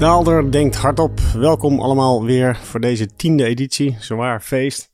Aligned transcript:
Daalder 0.00 0.52
denkt 0.52 0.76
hardop. 0.76 1.18
Welkom 1.34 1.80
allemaal 1.80 2.24
weer 2.24 2.56
voor 2.56 2.80
deze 2.80 3.06
tiende 3.16 3.44
editie. 3.44 3.96
Zwaar 3.98 4.40
feest. 4.40 4.90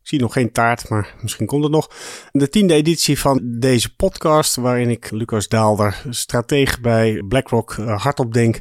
Ik 0.00 0.08
zie 0.08 0.20
nog 0.20 0.32
geen 0.32 0.52
taart, 0.52 0.88
maar 0.88 1.14
misschien 1.20 1.46
komt 1.46 1.62
het 1.62 1.72
nog. 1.72 1.90
De 2.32 2.48
tiende 2.48 2.74
editie 2.74 3.18
van 3.18 3.40
deze 3.44 3.94
podcast, 3.94 4.56
waarin 4.56 4.90
ik 4.90 5.10
Lucas 5.10 5.48
Daalder, 5.48 6.02
stratege 6.08 6.80
bij 6.80 7.22
BlackRock, 7.28 7.72
eh, 7.72 8.02
hardop 8.02 8.32
denk 8.32 8.60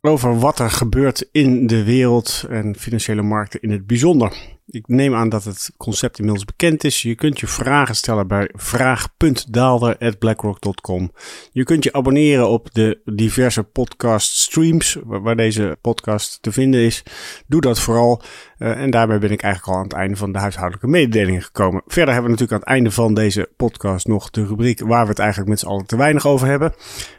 over 0.00 0.38
wat 0.38 0.58
er 0.58 0.70
gebeurt 0.70 1.28
in 1.32 1.66
de 1.66 1.84
wereld 1.84 2.44
en 2.48 2.76
financiële 2.78 3.22
markten 3.22 3.60
in 3.60 3.70
het 3.70 3.86
bijzonder. 3.86 4.55
Ik 4.68 4.88
neem 4.88 5.14
aan 5.14 5.28
dat 5.28 5.44
het 5.44 5.70
concept 5.76 6.18
inmiddels 6.18 6.44
bekend 6.44 6.84
is. 6.84 7.02
Je 7.02 7.14
kunt 7.14 7.40
je 7.40 7.46
vragen 7.46 7.96
stellen 7.96 8.28
bij 8.28 8.50
vraag.daalder.blackrock.com. 8.52 11.12
Je 11.52 11.64
kunt 11.64 11.84
je 11.84 11.92
abonneren 11.92 12.48
op 12.48 12.74
de 12.74 13.00
diverse 13.04 13.62
podcast 13.62 14.36
streams 14.36 14.98
waar 15.04 15.36
deze 15.36 15.78
podcast 15.80 16.42
te 16.42 16.52
vinden 16.52 16.80
is. 16.80 17.02
Doe 17.46 17.60
dat 17.60 17.80
vooral. 17.80 18.22
Uh, 18.58 18.80
en 18.80 18.90
daarmee 18.90 19.18
ben 19.18 19.30
ik 19.30 19.42
eigenlijk 19.42 19.72
al 19.72 19.78
aan 19.78 19.88
het 19.88 19.98
einde 19.98 20.16
van 20.16 20.32
de 20.32 20.38
huishoudelijke 20.38 20.88
mededelingen 20.88 21.42
gekomen. 21.42 21.82
Verder 21.86 22.14
hebben 22.14 22.32
we 22.32 22.38
natuurlijk 22.38 22.52
aan 22.52 22.58
het 22.58 22.68
einde 22.68 22.90
van 22.90 23.14
deze 23.14 23.48
podcast 23.56 24.06
nog 24.06 24.30
de 24.30 24.46
rubriek 24.46 24.80
waar 24.80 25.02
we 25.02 25.08
het 25.08 25.18
eigenlijk 25.18 25.50
met 25.50 25.58
z'n 25.58 25.66
allen 25.66 25.86
te 25.86 25.96
weinig 25.96 26.26
over 26.26 26.46
hebben. 26.46 26.74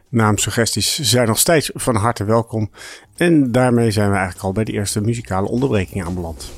Naamsuggesties 0.09 1.00
zijn 1.00 1.28
nog 1.28 1.40
steeds 1.40 1.72
van 1.73 1.95
harte 1.95 2.23
welkom. 2.23 2.72
En 3.16 3.52
daarmee 3.52 3.92
zijn 3.92 4.09
we 4.09 4.16
eigenlijk 4.16 4.45
al 4.45 4.52
bij 4.52 4.64
de 4.64 4.72
eerste 4.72 5.02
muzikale 5.02 5.48
onderbreking 5.48 6.06
aanbeland. 6.06 6.52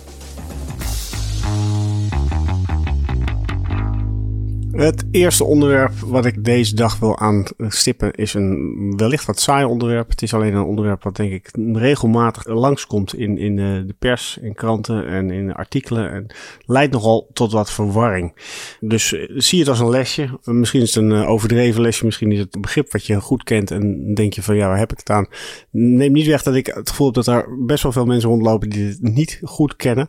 Het 4.80 5.04
eerste 5.12 5.44
onderwerp 5.44 5.94
wat 6.06 6.26
ik 6.26 6.44
deze 6.44 6.76
dag 6.76 7.00
wil 7.00 7.20
aanstippen 7.20 8.14
is 8.14 8.34
een 8.34 8.94
wellicht 8.98 9.26
wat 9.26 9.40
saai 9.40 9.66
onderwerp. 9.66 10.10
Het 10.10 10.22
is 10.22 10.34
alleen 10.34 10.54
een 10.54 10.64
onderwerp 10.64 11.04
wat 11.04 11.16
denk 11.16 11.32
ik 11.32 11.50
regelmatig 11.74 12.48
langskomt 12.48 13.16
in, 13.16 13.38
in 13.38 13.56
de 13.56 13.96
pers, 14.00 14.38
in 14.42 14.54
kranten 14.54 15.08
en 15.08 15.32
in 15.32 15.54
artikelen. 15.54 16.12
En 16.12 16.28
leidt 16.66 16.94
nogal 16.94 17.30
tot 17.34 17.52
wat 17.52 17.72
verwarring. 17.72 18.34
Dus 18.80 19.14
eh, 19.14 19.30
zie 19.36 19.60
het 19.60 19.68
als 19.68 19.80
een 19.80 19.90
lesje. 19.90 20.40
Misschien 20.44 20.82
is 20.82 20.96
het 20.96 21.04
een 21.04 21.12
eh, 21.12 21.30
overdreven 21.30 21.82
lesje, 21.82 22.06
misschien 22.06 22.32
is 22.32 22.40
het 22.40 22.56
een 22.56 22.62
begrip 22.62 22.92
wat 22.92 23.06
je 23.06 23.22
goed 23.22 23.44
kent 23.44 23.72
en 23.72 24.14
denk 24.14 24.34
je 24.34 24.44
van 24.44 24.56
ja, 24.56 24.68
waar 24.68 24.78
heb 24.78 24.92
ik 24.92 24.98
het 24.98 25.10
aan? 25.10 25.28
Neem 25.72 26.12
niet 26.12 26.28
weg 26.28 26.44
dat 26.44 26.56
ik 26.56 26.66
het 26.66 26.90
gevoel 26.90 27.06
heb 27.06 27.16
dat 27.16 27.28
er 27.28 27.66
best 27.66 27.84
wel 27.84 27.92
veel 27.92 28.06
mensen 28.06 28.30
rondlopen 28.30 28.70
die 28.70 28.88
het 28.88 29.02
niet 29.02 29.40
goed 29.44 29.76
kennen. 29.76 30.08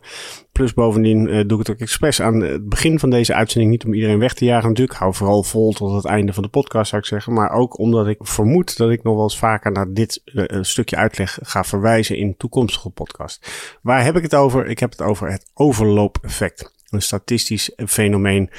Plus 0.61 0.73
bovendien 0.73 1.27
uh, 1.27 1.43
doe 1.47 1.59
ik 1.59 1.67
het 1.67 1.69
ook 1.69 1.81
expres 1.81 2.21
aan 2.21 2.41
het 2.41 2.69
begin 2.69 2.99
van 2.99 3.09
deze 3.09 3.33
uitzending 3.33 3.71
niet 3.71 3.85
om 3.85 3.93
iedereen 3.93 4.19
weg 4.19 4.33
te 4.33 4.45
jagen 4.45 4.69
natuurlijk. 4.69 4.97
Hou 4.97 5.13
vooral 5.13 5.43
vol 5.43 5.71
tot 5.71 5.93
het 5.93 6.05
einde 6.05 6.33
van 6.33 6.43
de 6.43 6.49
podcast 6.49 6.89
zou 6.89 7.01
ik 7.01 7.07
zeggen. 7.07 7.33
Maar 7.33 7.51
ook 7.51 7.79
omdat 7.79 8.07
ik 8.07 8.17
vermoed 8.19 8.77
dat 8.77 8.89
ik 8.89 9.03
nog 9.03 9.13
wel 9.13 9.23
eens 9.23 9.37
vaker 9.37 9.71
naar 9.71 9.93
dit 9.93 10.21
uh, 10.25 10.45
stukje 10.61 10.95
uitleg 10.95 11.39
ga 11.41 11.63
verwijzen 11.63 12.17
in 12.17 12.37
toekomstige 12.37 12.89
podcast. 12.89 13.51
Waar 13.81 14.03
heb 14.03 14.15
ik 14.15 14.23
het 14.23 14.35
over? 14.35 14.67
Ik 14.67 14.79
heb 14.79 14.91
het 14.91 15.01
over 15.01 15.31
het 15.31 15.51
overloopeffect. 15.53 16.71
Een 16.89 17.01
statistisch 17.01 17.71
fenomeen, 17.85 18.49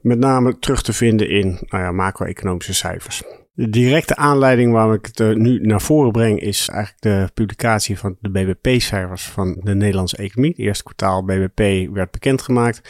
met 0.00 0.18
name 0.18 0.58
terug 0.58 0.82
te 0.82 0.92
vinden 0.92 1.30
in 1.30 1.58
nou 1.60 1.84
ja, 1.84 1.92
macro-economische 1.92 2.74
cijfers. 2.74 3.22
De 3.58 3.68
directe 3.68 4.16
aanleiding 4.16 4.72
waarom 4.72 4.92
ik 4.92 5.08
het 5.12 5.36
nu 5.36 5.58
naar 5.60 5.80
voren 5.80 6.12
breng 6.12 6.40
is 6.40 6.68
eigenlijk 6.68 7.02
de 7.02 7.30
publicatie 7.34 7.98
van 7.98 8.16
de 8.20 8.30
BBP-cijfers 8.30 9.24
van 9.24 9.60
de 9.62 9.74
Nederlandse 9.74 10.16
economie. 10.16 10.50
Het 10.50 10.60
eerste 10.60 10.82
kwartaal 10.82 11.24
BBP 11.24 11.88
werd 11.92 12.10
bekendgemaakt. 12.10 12.80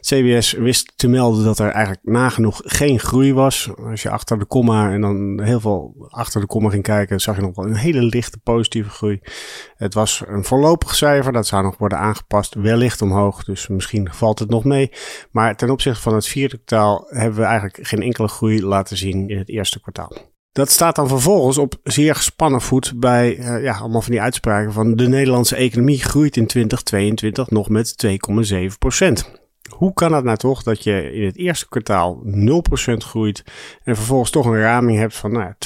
CBS 0.00 0.52
wist 0.52 0.92
te 0.96 1.08
melden 1.08 1.44
dat 1.44 1.58
er 1.58 1.70
eigenlijk 1.70 2.04
nagenoeg 2.04 2.60
geen 2.64 2.98
groei 2.98 3.34
was. 3.34 3.70
Als 3.76 4.02
je 4.02 4.10
achter 4.10 4.38
de 4.38 4.44
komma 4.44 4.92
en 4.92 5.00
dan 5.00 5.40
heel 5.42 5.60
veel 5.60 6.06
achter 6.08 6.40
de 6.40 6.46
komma 6.46 6.70
ging 6.70 6.82
kijken, 6.82 7.20
zag 7.20 7.36
je 7.36 7.42
nog 7.42 7.56
wel 7.56 7.66
een 7.66 7.76
hele 7.76 8.02
lichte 8.02 8.38
positieve 8.38 8.90
groei. 8.90 9.20
Het 9.76 9.94
was 9.94 10.22
een 10.26 10.44
voorlopig 10.44 10.94
cijfer, 10.94 11.32
dat 11.32 11.46
zou 11.46 11.62
nog 11.62 11.78
worden 11.78 11.98
aangepast, 11.98 12.54
wellicht 12.54 13.02
omhoog, 13.02 13.44
dus 13.44 13.68
misschien 13.68 14.08
valt 14.12 14.38
het 14.38 14.50
nog 14.50 14.64
mee. 14.64 14.92
Maar 15.30 15.56
ten 15.56 15.70
opzichte 15.70 16.02
van 16.02 16.14
het 16.14 16.26
vierde 16.26 16.56
kwartaal 16.56 17.06
hebben 17.08 17.38
we 17.38 17.44
eigenlijk 17.44 17.88
geen 17.88 18.02
enkele 18.02 18.28
groei 18.28 18.64
laten 18.64 18.96
zien 18.96 19.28
in 19.28 19.38
het 19.38 19.48
eerste 19.48 19.80
kwartaal. 19.80 20.11
Dat 20.52 20.70
staat 20.70 20.96
dan 20.96 21.08
vervolgens 21.08 21.58
op 21.58 21.74
zeer 21.82 22.14
gespannen 22.14 22.60
voet 22.60 22.92
bij 22.96 23.38
uh, 23.38 23.62
ja, 23.62 23.78
allemaal 23.78 24.02
van 24.02 24.10
die 24.10 24.20
uitspraken 24.20 24.72
van 24.72 24.96
de 24.96 25.08
Nederlandse 25.08 25.56
economie 25.56 26.02
groeit 26.02 26.36
in 26.36 26.46
2022 26.46 27.50
nog 27.50 27.68
met 27.68 28.06
2,7 28.06 28.78
procent. 28.78 29.40
Hoe 29.70 29.92
kan 29.92 30.12
het 30.12 30.24
nou 30.24 30.36
toch 30.36 30.62
dat 30.62 30.84
je 30.84 31.12
in 31.12 31.24
het 31.24 31.36
eerste 31.36 31.68
kwartaal 31.68 32.22
0% 32.24 32.94
groeit 32.96 33.44
en 33.82 33.96
vervolgens 33.96 34.30
toch 34.30 34.46
een 34.46 34.60
raming 34.60 34.98
hebt 34.98 35.16
van 35.16 35.32
nou, 35.32 35.52
2,7% 35.52 35.56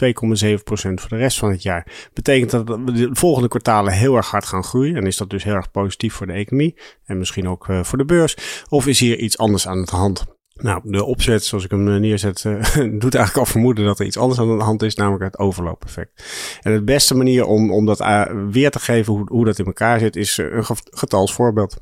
voor 0.65 1.09
de 1.09 1.17
rest 1.17 1.39
van 1.39 1.51
het 1.51 1.63
jaar? 1.63 2.11
Betekent 2.13 2.51
dat 2.51 2.69
we 2.69 2.93
de 2.93 3.09
volgende 3.13 3.49
kwartalen 3.49 3.93
heel 3.93 4.17
erg 4.17 4.31
hard 4.31 4.45
gaan 4.45 4.65
groeien 4.65 4.97
en 4.97 5.07
is 5.07 5.17
dat 5.17 5.31
dus 5.31 5.45
heel 5.45 5.55
erg 5.55 5.71
positief 5.71 6.15
voor 6.15 6.27
de 6.27 6.33
economie 6.33 6.79
en 7.05 7.19
misschien 7.19 7.49
ook 7.49 7.69
uh, 7.69 7.83
voor 7.83 7.99
de 7.99 8.05
beurs? 8.05 8.65
Of 8.69 8.87
is 8.87 9.01
hier 9.01 9.19
iets 9.19 9.39
anders 9.39 9.69
aan 9.69 9.85
de 9.85 9.97
hand? 9.97 10.36
Nou, 10.57 10.81
de 10.85 11.05
opzet 11.05 11.45
zoals 11.45 11.65
ik 11.65 11.71
hem 11.71 12.01
neerzet, 12.01 12.45
uh, 12.47 12.53
doet 13.01 13.15
eigenlijk 13.15 13.37
al 13.37 13.47
vermoeden 13.47 13.85
dat 13.85 13.99
er 13.99 14.07
iets 14.07 14.19
anders 14.19 14.41
aan 14.41 14.59
de 14.59 14.65
hand 14.65 14.83
is, 14.83 14.95
namelijk 14.95 15.25
het 15.25 15.39
overloopeffect. 15.39 16.25
En 16.63 16.75
de 16.75 16.83
beste 16.83 17.15
manier 17.15 17.47
om, 17.47 17.73
om 17.73 17.87
dat 17.87 18.01
uh, 18.01 18.25
weer 18.51 18.71
te 18.71 18.79
geven 18.79 19.13
hoe, 19.13 19.27
hoe 19.29 19.45
dat 19.45 19.59
in 19.59 19.67
elkaar 19.67 19.99
zit, 19.99 20.17
is 20.17 20.37
een 20.37 20.65
getalsvoorbeeld. 20.91 21.77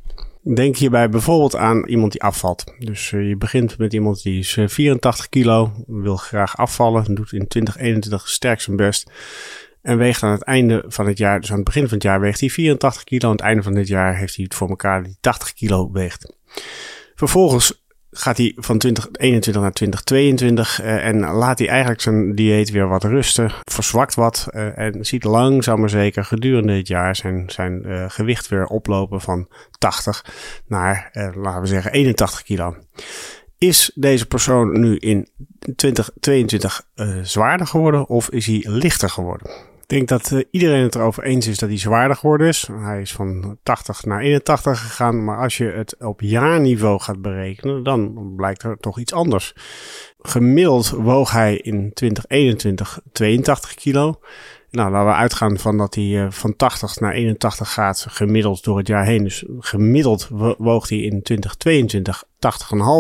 Denk 0.55 0.77
hierbij 0.77 1.09
bijvoorbeeld 1.09 1.57
aan 1.57 1.87
iemand 1.87 2.13
die 2.13 2.23
afvalt. 2.23 2.65
Dus 2.79 3.11
je 3.11 3.37
begint 3.39 3.79
met 3.79 3.93
iemand 3.93 4.23
die 4.23 4.39
is 4.39 4.59
84 4.67 5.29
kilo, 5.29 5.73
wil 5.87 6.17
graag 6.17 6.57
afvallen, 6.57 7.15
doet 7.15 7.33
in 7.33 7.47
2021 7.49 8.29
sterk 8.29 8.61
zijn 8.61 8.77
best. 8.77 9.11
En 9.83 9.99
weegt 9.99 10.23
aan 10.23 10.33
het 10.33 10.43
einde 10.43 10.85
van 10.87 11.07
het 11.07 11.19
jaar, 11.19 11.41
dus 11.41 11.51
aan 11.51 11.57
het 11.57 11.65
begin 11.65 11.83
van 11.83 11.95
het 11.95 12.03
jaar 12.03 12.21
weegt 12.21 12.41
hij 12.41 12.49
84 12.49 13.05
kilo. 13.05 13.29
Aan 13.29 13.35
het 13.35 13.45
einde 13.45 13.63
van 13.63 13.75
dit 13.75 13.89
jaar 13.89 14.17
heeft 14.17 14.37
hij 14.37 14.45
het 14.45 14.55
voor 14.55 14.69
elkaar 14.69 15.03
die 15.03 15.17
80 15.21 15.53
kilo 15.53 15.91
weegt. 15.93 16.35
Vervolgens 17.15 17.84
gaat 18.17 18.37
hij 18.37 18.53
van 18.57 18.79
2021 18.79 19.63
naar 19.63 19.73
2022 19.73 20.83
uh, 20.83 21.07
en 21.07 21.21
laat 21.21 21.59
hij 21.59 21.69
eigenlijk 21.69 22.01
zijn 22.01 22.35
dieet 22.35 22.71
weer 22.71 22.89
wat 22.89 23.05
rusten, 23.05 23.53
verzwakt 23.65 24.15
wat 24.15 24.47
uh, 24.51 24.79
en 24.79 25.05
ziet 25.05 25.25
langzaam 25.25 25.81
maar 25.81 25.91
zeker 25.91 26.25
gedurende 26.25 26.73
het 26.73 26.89
jaar 26.89 27.17
zijn, 27.17 27.45
zijn 27.47 27.83
uh, 27.87 28.05
gewicht 28.09 28.49
weer 28.49 28.67
oplopen 28.67 29.21
van 29.21 29.49
80 29.79 30.25
naar, 30.67 31.11
laten 31.35 31.61
we 31.61 31.67
zeggen, 31.67 31.93
81 31.93 32.43
kilo. 32.43 32.77
Is 33.59 33.91
deze 33.95 34.27
persoon 34.27 34.81
nu 34.81 34.97
in 34.97 35.29
2022 35.77 36.87
zwaarder 37.23 37.67
geworden 37.67 38.09
of 38.09 38.31
is 38.31 38.47
hij 38.47 38.65
lichter 38.69 39.11
geworden? 39.11 39.51
Ik 39.85 39.91
denk 39.91 40.09
dat 40.09 40.31
uh, 40.31 40.43
iedereen 40.51 40.83
het 40.83 40.95
erover 40.95 41.23
eens 41.23 41.47
is 41.47 41.59
dat 41.59 41.69
hij 41.69 41.79
zwaarder 41.79 42.17
geworden 42.17 42.47
is. 42.47 42.69
Hij 42.73 43.01
is 43.01 43.13
van 43.13 43.59
80 43.63 44.05
naar 44.05 44.21
81 44.21 44.81
gegaan. 44.81 45.25
Maar 45.25 45.39
als 45.39 45.57
je 45.57 45.65
het 45.65 45.97
op 45.99 46.21
jaarniveau 46.21 47.01
gaat 47.01 47.23
berekenen, 47.23 47.83
dan 47.83 48.33
blijkt 48.37 48.63
er 48.63 48.77
toch 48.79 48.99
iets 48.99 49.13
anders. 49.13 49.55
Gemiddeld 50.19 50.89
woog 50.89 51.31
hij 51.31 51.57
in 51.57 51.93
2021 51.93 53.01
82 53.13 53.75
kilo. 53.75 54.21
Nou, 54.75 54.91
laten 54.91 55.09
we 55.09 55.15
uitgaan 55.15 55.59
van 55.59 55.79
dat 55.79 55.95
hij 55.95 56.05
uh, 56.05 56.31
van 56.31 56.57
80 56.57 57.01
naar 57.01 57.13
81 57.13 57.73
gaat, 57.73 58.07
gemiddeld 58.09 58.65
door 58.65 58.79
het 58.79 58.87
jaar 58.87 59.05
heen. 59.05 59.23
Dus 59.23 59.45
gemiddeld 59.59 60.29
woog 60.59 60.89
hij 60.89 60.99
in 60.99 61.23
2022 61.23 62.25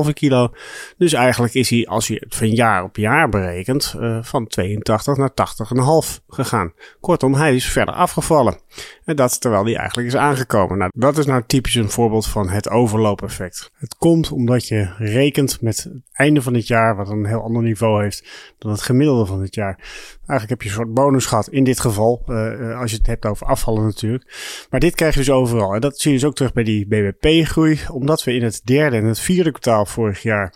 80,5 0.06 0.12
kilo. 0.12 0.52
Dus 0.96 1.12
eigenlijk 1.12 1.54
is 1.54 1.70
hij, 1.70 1.86
als 1.86 2.06
je 2.06 2.14
het 2.14 2.34
van 2.34 2.50
jaar 2.50 2.82
op 2.82 2.96
jaar 2.96 3.28
berekent, 3.28 3.94
uh, 3.98 4.18
van 4.22 4.46
82 4.46 5.16
naar 5.16 5.30
80,5 5.30 6.20
gegaan. 6.28 6.72
Kortom, 7.00 7.34
hij 7.34 7.54
is 7.54 7.66
verder 7.66 7.94
afgevallen. 7.94 8.58
En 9.04 9.16
dat 9.16 9.40
terwijl 9.40 9.64
hij 9.64 9.76
eigenlijk 9.76 10.08
is 10.08 10.16
aangekomen. 10.16 10.78
Nou, 10.78 10.90
dat 10.94 11.18
is 11.18 11.26
nou 11.26 11.42
typisch 11.46 11.74
een 11.74 11.90
voorbeeld 11.90 12.26
van 12.26 12.48
het 12.48 12.68
overloopeffect. 12.68 13.70
Het 13.74 13.96
komt 13.96 14.32
omdat 14.32 14.68
je 14.68 14.90
rekent 14.98 15.60
met 15.60 15.82
het 15.82 16.02
einde 16.12 16.42
van 16.42 16.54
het 16.54 16.66
jaar, 16.66 16.96
wat 16.96 17.08
een 17.08 17.26
heel 17.26 17.42
ander 17.42 17.62
niveau 17.62 18.02
heeft 18.02 18.54
dan 18.58 18.70
het 18.70 18.82
gemiddelde 18.82 19.26
van 19.26 19.40
het 19.40 19.54
jaar. 19.54 19.78
Eigenlijk 20.26 20.48
heb 20.48 20.62
je 20.62 20.68
een 20.68 20.74
soort 20.74 20.94
bonus 20.94 21.26
gehad 21.26 21.48
in 21.48 21.63
dit 21.64 21.80
geval, 21.80 22.22
uh, 22.26 22.80
als 22.80 22.90
je 22.90 22.96
het 22.96 23.06
hebt 23.06 23.26
over 23.26 23.46
afvallen 23.46 23.84
natuurlijk. 23.84 24.34
Maar 24.70 24.80
dit 24.80 24.94
krijg 24.94 25.14
je 25.14 25.20
dus 25.20 25.30
overal. 25.30 25.74
En 25.74 25.80
dat 25.80 25.98
zie 25.98 26.12
je 26.12 26.18
dus 26.18 26.26
ook 26.26 26.34
terug 26.34 26.52
bij 26.52 26.64
die 26.64 26.86
BBP-groei, 26.86 27.80
omdat 27.92 28.24
we 28.24 28.34
in 28.34 28.42
het 28.42 28.60
derde 28.64 28.96
en 28.96 29.04
het 29.04 29.20
vierde 29.20 29.50
kwartaal 29.50 29.86
vorig 29.86 30.22
jaar 30.22 30.54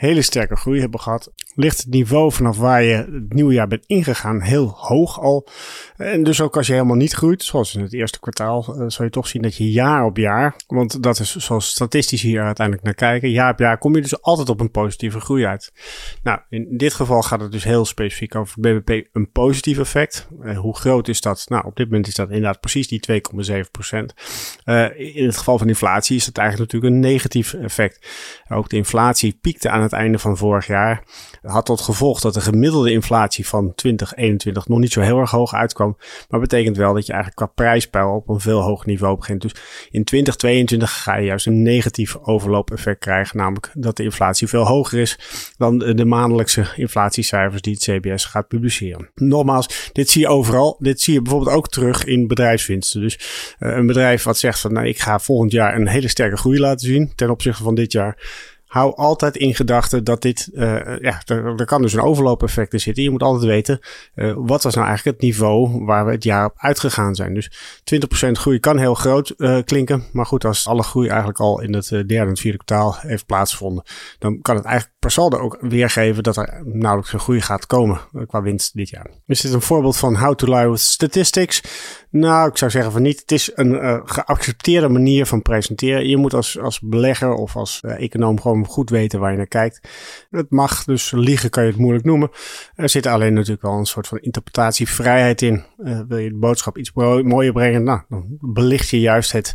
hele 0.00 0.22
sterke 0.22 0.56
groei 0.56 0.80
hebben 0.80 1.00
gehad, 1.00 1.32
ligt 1.54 1.78
het 1.78 1.90
niveau 1.90 2.32
vanaf 2.32 2.58
waar 2.58 2.82
je 2.82 2.94
het 2.94 3.32
nieuwe 3.32 3.52
jaar 3.52 3.68
bent 3.68 3.86
ingegaan 3.86 4.40
heel 4.40 4.68
hoog 4.76 5.20
al. 5.20 5.48
En 5.96 6.22
dus 6.22 6.40
ook 6.40 6.56
als 6.56 6.66
je 6.66 6.72
helemaal 6.72 6.96
niet 6.96 7.12
groeit, 7.12 7.42
zoals 7.42 7.74
in 7.74 7.82
het 7.82 7.92
eerste 7.92 8.20
kwartaal, 8.20 8.66
uh, 8.68 8.84
zal 8.88 9.04
je 9.04 9.10
toch 9.10 9.26
zien 9.26 9.42
dat 9.42 9.56
je 9.56 9.70
jaar 9.70 10.04
op 10.04 10.16
jaar, 10.16 10.56
want 10.66 11.02
dat 11.02 11.18
is 11.18 11.36
zoals 11.36 11.70
statistici 11.70 12.28
hier 12.28 12.42
uiteindelijk 12.42 12.86
naar 12.86 12.94
kijken, 12.94 13.30
jaar 13.30 13.52
op 13.52 13.58
jaar 13.58 13.78
kom 13.78 13.94
je 13.94 14.02
dus 14.02 14.22
altijd 14.22 14.48
op 14.48 14.60
een 14.60 14.70
positieve 14.70 15.20
groei 15.20 15.46
uit. 15.46 15.72
Nou, 16.22 16.40
in 16.48 16.76
dit 16.76 16.94
geval 16.94 17.22
gaat 17.22 17.40
het 17.40 17.52
dus 17.52 17.64
heel 17.64 17.84
specifiek 17.84 18.34
over 18.34 18.60
BBP 18.60 19.08
een 19.12 19.30
positief 19.30 19.78
effect. 19.78 20.28
Uh, 20.42 20.58
hoe 20.58 20.76
groot 20.76 21.08
is 21.08 21.20
dat? 21.20 21.44
Nou, 21.48 21.66
op 21.66 21.76
dit 21.76 21.86
moment 21.86 22.06
is 22.06 22.14
dat 22.14 22.28
inderdaad 22.28 22.60
precies 22.60 22.88
die 22.88 23.22
2,7 23.62 23.70
procent. 23.70 24.14
Uh, 24.64 25.16
in 25.16 25.26
het 25.26 25.36
geval 25.36 25.58
van 25.58 25.68
inflatie 25.68 26.16
is 26.16 26.26
het 26.26 26.38
eigenlijk 26.38 26.72
natuurlijk 26.72 26.94
een 26.94 27.10
negatief 27.10 27.54
effect. 27.54 28.08
Ook 28.48 28.68
de 28.68 28.76
inflatie 28.76 29.38
piekte 29.40 29.70
aan 29.70 29.82
het 29.82 29.89
einde 29.92 30.18
van 30.18 30.36
vorig 30.36 30.66
jaar. 30.66 31.02
Had 31.42 31.66
tot 31.66 31.80
gevolg 31.80 32.20
dat 32.20 32.34
de 32.34 32.40
gemiddelde 32.40 32.92
inflatie 32.92 33.48
van 33.48 33.74
2021 33.74 34.68
nog 34.68 34.78
niet 34.78 34.92
zo 34.92 35.00
heel 35.00 35.18
erg 35.18 35.30
hoog 35.30 35.54
uitkwam. 35.54 35.96
Maar 36.28 36.40
betekent 36.40 36.76
wel 36.76 36.94
dat 36.94 37.06
je 37.06 37.12
eigenlijk 37.12 37.42
qua 37.42 37.64
prijspeil 37.64 38.14
op 38.14 38.28
een 38.28 38.40
veel 38.40 38.60
hoger 38.60 38.86
niveau 38.86 39.16
begint. 39.16 39.42
Dus 39.42 39.54
in 39.90 40.04
2022 40.04 41.02
ga 41.02 41.16
je 41.16 41.26
juist 41.26 41.46
een 41.46 41.62
negatief 41.62 42.16
overloopeffect 42.16 42.98
krijgen. 42.98 43.36
Namelijk 43.36 43.70
dat 43.74 43.96
de 43.96 44.02
inflatie 44.02 44.48
veel 44.48 44.66
hoger 44.66 44.98
is 44.98 45.18
dan 45.56 45.78
de 45.78 46.04
maandelijkse 46.04 46.66
inflatiecijfers 46.76 47.62
die 47.62 47.72
het 47.72 47.82
CBS 47.82 48.24
gaat 48.24 48.48
publiceren. 48.48 49.10
Nogmaals, 49.14 49.90
dit 49.92 50.10
zie 50.10 50.20
je 50.20 50.28
overal. 50.28 50.76
Dit 50.78 51.00
zie 51.00 51.14
je 51.14 51.22
bijvoorbeeld 51.22 51.56
ook 51.56 51.68
terug 51.68 52.04
in 52.04 52.26
bedrijfswinsten. 52.26 53.00
Dus 53.00 53.18
uh, 53.58 53.76
een 53.76 53.86
bedrijf 53.86 54.22
wat 54.22 54.38
zegt 54.38 54.60
van 54.60 54.72
nou, 54.72 54.86
ik 54.86 54.98
ga 54.98 55.18
volgend 55.18 55.52
jaar 55.52 55.74
een 55.76 55.88
hele 55.88 56.08
sterke 56.08 56.36
groei 56.36 56.60
laten 56.60 56.86
zien 56.86 57.12
ten 57.14 57.30
opzichte 57.30 57.62
van 57.62 57.74
dit 57.74 57.92
jaar 57.92 58.16
hou 58.70 58.96
altijd 58.96 59.36
in 59.36 59.54
gedachten 59.54 60.04
dat 60.04 60.22
dit, 60.22 60.48
uh, 60.52 60.98
ja, 61.00 61.22
er, 61.24 61.64
kan 61.64 61.82
dus 61.82 61.92
een 61.92 62.00
overloopeffect 62.00 62.72
in 62.72 62.80
zitten. 62.80 63.02
Je 63.02 63.10
moet 63.10 63.22
altijd 63.22 63.44
weten, 63.44 63.80
uh, 64.14 64.32
wat 64.36 64.62
was 64.62 64.74
nou 64.74 64.86
eigenlijk 64.86 65.16
het 65.16 65.26
niveau 65.26 65.84
waar 65.84 66.06
we 66.06 66.12
het 66.12 66.24
jaar 66.24 66.44
op 66.44 66.54
uitgegaan 66.56 67.14
zijn. 67.14 67.34
Dus 67.34 67.50
20% 68.26 68.30
groei 68.32 68.58
kan 68.58 68.78
heel 68.78 68.94
groot 68.94 69.34
uh, 69.36 69.58
klinken. 69.64 70.04
Maar 70.12 70.26
goed, 70.26 70.44
als 70.44 70.66
alle 70.66 70.82
groei 70.82 71.08
eigenlijk 71.08 71.38
al 71.38 71.60
in 71.60 71.74
het 71.74 71.88
derde 71.88 72.16
en 72.16 72.36
vierde 72.36 72.64
kwartaal 72.64 72.96
heeft 72.98 73.26
plaatsgevonden, 73.26 73.84
dan 74.18 74.40
kan 74.42 74.56
het 74.56 74.64
eigenlijk 74.64 74.98
per 74.98 75.10
saldo 75.10 75.38
ook 75.38 75.58
weergeven 75.60 76.22
dat 76.22 76.36
er 76.36 76.62
nauwelijks 76.64 77.12
een 77.12 77.20
groei 77.20 77.40
gaat 77.40 77.66
komen 77.66 78.00
qua 78.26 78.42
winst 78.42 78.74
dit 78.74 78.88
jaar. 78.88 79.10
Is 79.26 79.40
dit 79.40 79.52
een 79.52 79.62
voorbeeld 79.62 79.96
van 79.96 80.16
how 80.16 80.34
to 80.34 80.54
lie 80.54 80.68
with 80.68 80.80
statistics? 80.80 81.62
Nou, 82.10 82.48
ik 82.48 82.56
zou 82.56 82.70
zeggen 82.70 82.92
van 82.92 83.02
niet. 83.02 83.20
Het 83.20 83.32
is 83.32 83.50
een 83.54 83.72
uh, 83.72 84.00
geaccepteerde 84.04 84.88
manier 84.88 85.26
van 85.26 85.42
presenteren. 85.42 86.08
Je 86.08 86.16
moet 86.16 86.34
als, 86.34 86.58
als 86.58 86.80
belegger 86.80 87.32
of 87.32 87.56
als 87.56 87.80
uh, 87.84 88.02
econoom 88.02 88.40
gewoon 88.40 88.66
goed 88.66 88.90
weten 88.90 89.20
waar 89.20 89.30
je 89.30 89.36
naar 89.36 89.46
kijkt. 89.46 89.88
Het 90.30 90.50
mag, 90.50 90.84
dus 90.84 91.10
liegen 91.10 91.50
kan 91.50 91.62
je 91.64 91.70
het 91.70 91.78
moeilijk 91.78 92.04
noemen. 92.04 92.30
Er 92.74 92.88
zit 92.88 93.06
alleen 93.06 93.34
natuurlijk 93.34 93.62
wel 93.62 93.78
een 93.78 93.86
soort 93.86 94.06
van 94.08 94.18
interpretatievrijheid 94.18 95.42
in. 95.42 95.64
Uh, 95.78 96.00
wil 96.08 96.18
je 96.18 96.28
de 96.28 96.36
boodschap 96.36 96.78
iets 96.78 96.92
mooier 96.92 97.52
brengen? 97.52 97.82
Nou, 97.82 98.00
dan 98.08 98.38
belicht 98.40 98.88
je 98.88 99.00
juist 99.00 99.32
het 99.32 99.54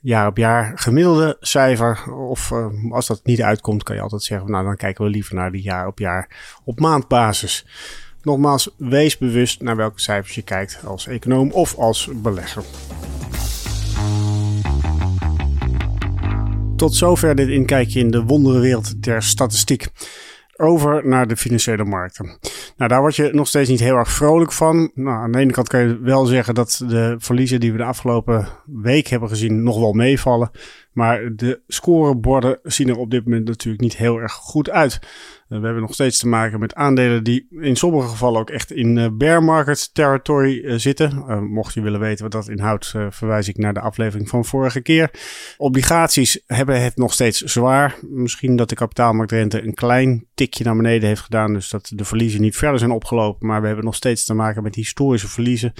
jaar 0.00 0.26
op 0.26 0.36
jaar 0.36 0.72
gemiddelde 0.74 1.36
cijfer. 1.40 2.14
Of 2.14 2.52
als 2.90 3.06
dat 3.06 3.20
niet 3.24 3.42
uitkomt, 3.42 3.82
kan 3.82 3.96
je 3.96 4.02
altijd 4.02 4.22
zeggen: 4.22 4.50
Nou, 4.50 4.64
dan 4.64 4.76
kijken 4.76 5.04
we 5.04 5.10
liever 5.10 5.34
naar 5.34 5.52
die 5.52 5.62
jaar 5.62 5.86
op 5.86 5.98
jaar 5.98 6.58
op 6.64 6.80
maandbasis. 6.80 7.66
Nogmaals, 8.22 8.74
wees 8.76 9.18
bewust 9.18 9.62
naar 9.62 9.76
welke 9.76 10.00
cijfers 10.00 10.34
je 10.34 10.42
kijkt 10.42 10.80
als 10.84 11.06
econoom 11.06 11.50
of 11.50 11.76
als 11.76 12.08
belegger. 12.14 12.64
Tot 16.76 16.94
zover 16.94 17.34
dit 17.34 17.48
inkijkje 17.48 18.00
in 18.00 18.10
de 18.10 18.22
wonderenwereld 18.22 19.02
der 19.02 19.22
statistiek. 19.22 19.88
Over 20.56 21.06
naar 21.08 21.26
de 21.26 21.36
financiële 21.36 21.84
markten. 21.84 22.38
Nou, 22.76 22.90
daar 22.90 23.00
word 23.00 23.16
je 23.16 23.30
nog 23.32 23.48
steeds 23.48 23.68
niet 23.68 23.80
heel 23.80 23.96
erg 23.96 24.10
vrolijk 24.10 24.52
van. 24.52 24.90
Nou, 24.94 25.16
aan 25.16 25.32
de 25.32 25.38
ene 25.38 25.52
kant 25.52 25.68
kan 25.68 25.80
je 25.80 25.98
wel 26.00 26.24
zeggen 26.26 26.54
dat 26.54 26.82
de 26.86 27.14
verliezen 27.18 27.60
die 27.60 27.72
we 27.72 27.78
de 27.78 27.84
afgelopen 27.84 28.48
week 28.66 29.06
hebben 29.06 29.28
gezien 29.28 29.62
nog 29.62 29.78
wel 29.78 29.92
meevallen. 29.92 30.50
Maar 31.00 31.36
de 31.36 31.60
scoreborden 31.66 32.58
zien 32.62 32.88
er 32.88 32.96
op 32.96 33.10
dit 33.10 33.24
moment 33.24 33.46
natuurlijk 33.46 33.82
niet 33.82 33.96
heel 33.96 34.16
erg 34.16 34.32
goed 34.32 34.70
uit. 34.70 34.98
Eh, 35.48 35.58
we 35.58 35.64
hebben 35.64 35.80
nog 35.80 35.94
steeds 35.94 36.18
te 36.18 36.28
maken 36.28 36.60
met 36.60 36.74
aandelen 36.74 37.24
die 37.24 37.46
in 37.50 37.76
sommige 37.76 38.08
gevallen 38.08 38.40
ook 38.40 38.50
echt 38.50 38.72
in 38.72 38.96
uh, 38.96 39.06
bear 39.12 39.42
market 39.42 39.94
territory 39.94 40.58
uh, 40.58 40.74
zitten. 40.76 41.42
Mocht 41.52 41.74
je 41.74 41.80
willen 41.80 42.00
weten 42.00 42.22
wat 42.22 42.32
dat 42.32 42.48
inhoudt, 42.48 42.94
verwijs 43.08 43.48
ik 43.48 43.56
naar 43.56 43.74
de 43.74 43.80
aflevering 43.80 44.28
van 44.28 44.44
vorige 44.44 44.80
keer. 44.80 45.10
Obligaties 45.56 46.42
hebben 46.46 46.82
het 46.82 46.96
nog 46.96 47.12
steeds 47.12 47.40
zwaar. 47.40 47.98
Misschien 48.08 48.56
dat 48.56 48.68
de 48.68 48.74
kapitaalmarktrente 48.74 49.62
een 49.62 49.74
klein 49.74 50.26
tikje 50.34 50.64
naar 50.64 50.76
beneden 50.76 51.08
heeft 51.08 51.22
gedaan. 51.22 51.52
Dus 51.52 51.70
dat 51.70 51.92
de 51.94 52.04
verliezen 52.04 52.40
niet 52.40 52.56
verder 52.56 52.78
zijn 52.78 52.90
opgelopen. 52.90 53.46
Maar 53.46 53.60
we 53.60 53.66
hebben 53.66 53.84
nog 53.84 53.94
steeds 53.94 54.24
te 54.24 54.34
maken 54.34 54.62
met 54.62 54.74
historische 54.74 55.28
verliezen. 55.28 55.72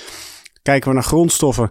Kijken 0.63 0.89
we 0.89 0.95
naar 0.95 1.05
grondstoffen. 1.05 1.71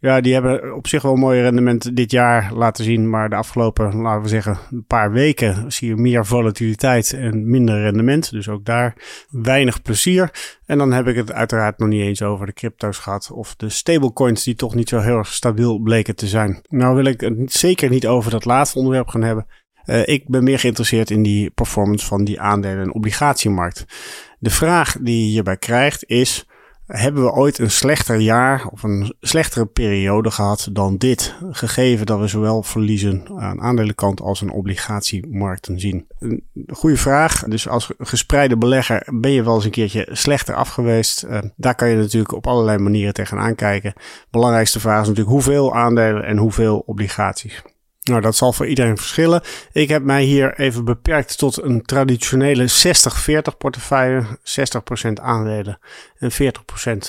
Ja, 0.00 0.20
die 0.20 0.32
hebben 0.32 0.74
op 0.74 0.86
zich 0.86 1.02
wel 1.02 1.12
een 1.12 1.18
mooi 1.18 1.40
rendement 1.40 1.96
dit 1.96 2.10
jaar 2.10 2.52
laten 2.54 2.84
zien. 2.84 3.10
Maar 3.10 3.28
de 3.28 3.36
afgelopen, 3.36 3.96
laten 3.96 4.22
we 4.22 4.28
zeggen, 4.28 4.58
een 4.70 4.84
paar 4.84 5.12
weken 5.12 5.72
zie 5.72 5.88
je 5.88 5.96
meer 5.96 6.26
volatiliteit 6.26 7.12
en 7.12 7.50
minder 7.50 7.80
rendement. 7.80 8.30
Dus 8.30 8.48
ook 8.48 8.64
daar 8.64 8.94
weinig 9.30 9.82
plezier. 9.82 10.56
En 10.66 10.78
dan 10.78 10.92
heb 10.92 11.06
ik 11.06 11.16
het 11.16 11.32
uiteraard 11.32 11.78
nog 11.78 11.88
niet 11.88 12.02
eens 12.02 12.22
over 12.22 12.46
de 12.46 12.52
crypto's 12.52 12.98
gehad. 12.98 13.30
Of 13.30 13.56
de 13.56 13.68
stablecoins 13.68 14.44
die 14.44 14.54
toch 14.54 14.74
niet 14.74 14.88
zo 14.88 14.98
heel 14.98 15.16
erg 15.16 15.32
stabiel 15.32 15.78
bleken 15.78 16.16
te 16.16 16.26
zijn. 16.26 16.60
Nou 16.68 16.94
wil 16.94 17.04
ik 17.04 17.20
het 17.20 17.52
zeker 17.52 17.90
niet 17.90 18.06
over 18.06 18.30
dat 18.30 18.44
laatste 18.44 18.78
onderwerp 18.78 19.08
gaan 19.08 19.22
hebben. 19.22 19.46
Uh, 19.86 20.06
ik 20.06 20.28
ben 20.28 20.44
meer 20.44 20.58
geïnteresseerd 20.58 21.10
in 21.10 21.22
die 21.22 21.50
performance 21.50 22.06
van 22.06 22.24
die 22.24 22.40
aandelen- 22.40 22.82
en 22.82 22.94
obligatiemarkt. 22.94 23.84
De 24.38 24.50
vraag 24.50 24.96
die 25.00 25.24
je 25.24 25.30
hierbij 25.30 25.56
krijgt 25.56 26.04
is 26.06 26.47
hebben 26.88 27.24
we 27.24 27.32
ooit 27.32 27.58
een 27.58 27.70
slechter 27.70 28.16
jaar 28.16 28.66
of 28.66 28.82
een 28.82 29.14
slechtere 29.20 29.66
periode 29.66 30.30
gehad 30.30 30.68
dan 30.72 30.96
dit, 30.96 31.34
gegeven 31.50 32.06
dat 32.06 32.20
we 32.20 32.26
zowel 32.26 32.62
verliezen 32.62 33.22
aan 33.36 33.60
aandelenkant 33.60 34.20
als 34.20 34.40
een 34.40 34.50
obligatiemarkten 34.50 35.80
zien? 35.80 36.06
Een 36.18 36.42
goede 36.68 36.96
vraag. 36.96 37.44
Dus 37.44 37.68
als 37.68 37.90
gespreide 37.98 38.56
belegger 38.56 39.06
ben 39.14 39.30
je 39.30 39.42
wel 39.42 39.54
eens 39.54 39.64
een 39.64 39.70
keertje 39.70 40.08
slechter 40.12 40.54
af 40.54 40.68
geweest. 40.68 41.24
Uh, 41.24 41.38
daar 41.56 41.74
kan 41.74 41.88
je 41.88 41.96
natuurlijk 41.96 42.32
op 42.32 42.46
allerlei 42.46 42.78
manieren 42.78 43.14
tegenaan 43.14 43.54
kijken. 43.54 43.92
Belangrijkste 44.30 44.80
vraag 44.80 45.00
is 45.00 45.08
natuurlijk 45.08 45.34
hoeveel 45.34 45.74
aandelen 45.74 46.24
en 46.24 46.36
hoeveel 46.36 46.82
obligaties. 46.86 47.62
Nou, 48.08 48.20
dat 48.20 48.36
zal 48.36 48.52
voor 48.52 48.66
iedereen 48.66 48.96
verschillen. 48.96 49.42
Ik 49.72 49.88
heb 49.88 50.02
mij 50.02 50.22
hier 50.22 50.58
even 50.58 50.84
beperkt 50.84 51.38
tot 51.38 51.62
een 51.62 51.82
traditionele 51.82 52.68
60-40 53.52 53.56
portefeuille. 53.58 54.24
60% 55.08 55.12
aandelen 55.22 55.78
en 56.18 56.32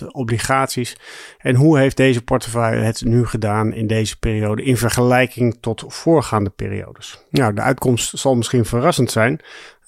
40% 0.03 0.05
obligaties. 0.07 0.97
En 1.37 1.55
hoe 1.55 1.77
heeft 1.79 1.97
deze 1.97 2.23
portefeuille 2.23 2.81
het 2.81 3.03
nu 3.05 3.25
gedaan 3.25 3.73
in 3.73 3.87
deze 3.87 4.19
periode 4.19 4.63
in 4.63 4.77
vergelijking 4.77 5.57
tot 5.61 5.83
voorgaande 5.87 6.49
periodes? 6.49 7.25
Nou, 7.29 7.53
de 7.53 7.61
uitkomst 7.61 8.17
zal 8.17 8.35
misschien 8.35 8.65
verrassend 8.65 9.11
zijn. 9.11 9.41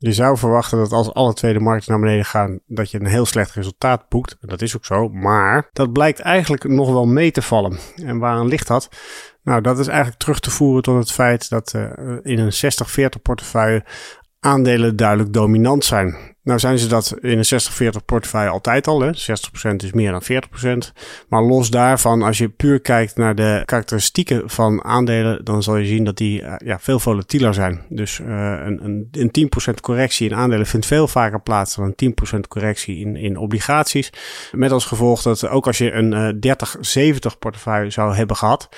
Je 0.04 0.14
zou 0.14 0.38
verwachten 0.38 0.78
dat 0.78 0.92
als 0.92 1.14
alle 1.14 1.34
tweede 1.34 1.60
markten 1.60 1.92
naar 1.92 2.02
beneden 2.02 2.26
gaan, 2.26 2.60
dat 2.68 2.92
je 2.92 3.00
een 3.00 3.06
heel 3.06 3.26
slecht 3.26 3.52
resultaat 3.52 4.10
boekt. 4.10 4.38
Dat 4.40 4.62
is 4.62 4.76
ook 4.76 4.86
zo, 4.86 5.10
maar 5.10 5.70
dat 5.74 5.94
blijkt 5.94 6.20
eigenlijk 6.20 6.64
nog 6.64 6.92
wel 6.92 7.06
mee 7.06 7.32
te 7.32 7.42
vallen. 7.42 7.78
En 7.96 8.20
waaraan 8.20 8.48
ligt 8.48 8.68
dat? 8.68 8.90
Nou, 9.44 9.62
dat 9.62 9.80
is 9.80 9.88
eigenlijk 9.88 10.20
terug 10.20 10.40
te 10.40 10.52
voeren 10.52 10.84
tot 10.84 10.98
het 10.98 11.12
feit 11.12 11.50
dat 11.50 11.74
uh, 11.76 11.92
in 12.22 12.40
een 12.40 12.54
60-40 13.18 13.22
portefeuille 13.22 13.84
aandelen 14.40 14.96
duidelijk 14.96 15.34
dominant 15.34 15.86
zijn. 15.86 16.16
Nou 16.44 16.60
zijn 16.60 16.80
ze 16.80 16.88
dat 16.88 17.16
in 17.20 17.38
een 17.38 17.94
60-40 17.94 18.06
portefeuille 18.06 18.50
altijd 18.50 18.88
al. 18.88 19.02
Hè? 19.02 19.10
60% 19.10 19.76
is 19.78 19.92
meer 19.92 20.12
dan 20.12 20.24
40%. 20.88 20.92
Maar 21.30 21.44
los 21.44 21.70
daarvan, 21.70 22.22
als 22.22 22.38
je 22.38 22.50
puur 22.50 22.80
kijkt 22.80 23.16
naar 23.16 23.36
de 23.36 23.64
karakteristieken 23.66 24.50
van 24.50 24.84
aandelen, 24.84 25.46
dan 25.46 25.64
zal 25.64 25.78
je 25.78 25.86
zien 25.86 26.04
dat 26.04 26.18
die 26.18 26.42
uh, 26.42 26.54
ja, 26.58 26.80
veel 26.80 27.00
volatieler 27.00 27.54
zijn. 27.54 27.82
Dus 27.90 28.20
uh, 28.20 28.28
een, 28.66 28.86
een, 28.86 29.08
een 29.12 29.50
10% 29.70 29.74
correctie 29.82 30.30
in 30.30 30.36
aandelen 30.36 30.66
vindt 30.66 30.86
veel 30.86 31.08
vaker 31.08 31.42
plaats 31.42 31.76
dan 31.76 31.94
een 31.96 32.14
10% 32.36 32.40
correctie 32.48 32.98
in, 32.98 33.16
in 33.16 33.38
obligaties. 33.38 34.10
Met 34.52 34.72
als 34.72 34.86
gevolg 34.86 35.22
dat 35.22 35.48
ook 35.48 35.68
als 35.68 35.78
je 35.78 35.92
een 35.92 36.42
uh, 36.42 36.56
30-70 37.34 37.38
portefeuille 37.40 37.90
zou 37.90 38.16
hebben 38.16 38.36
gehad, 38.36 38.70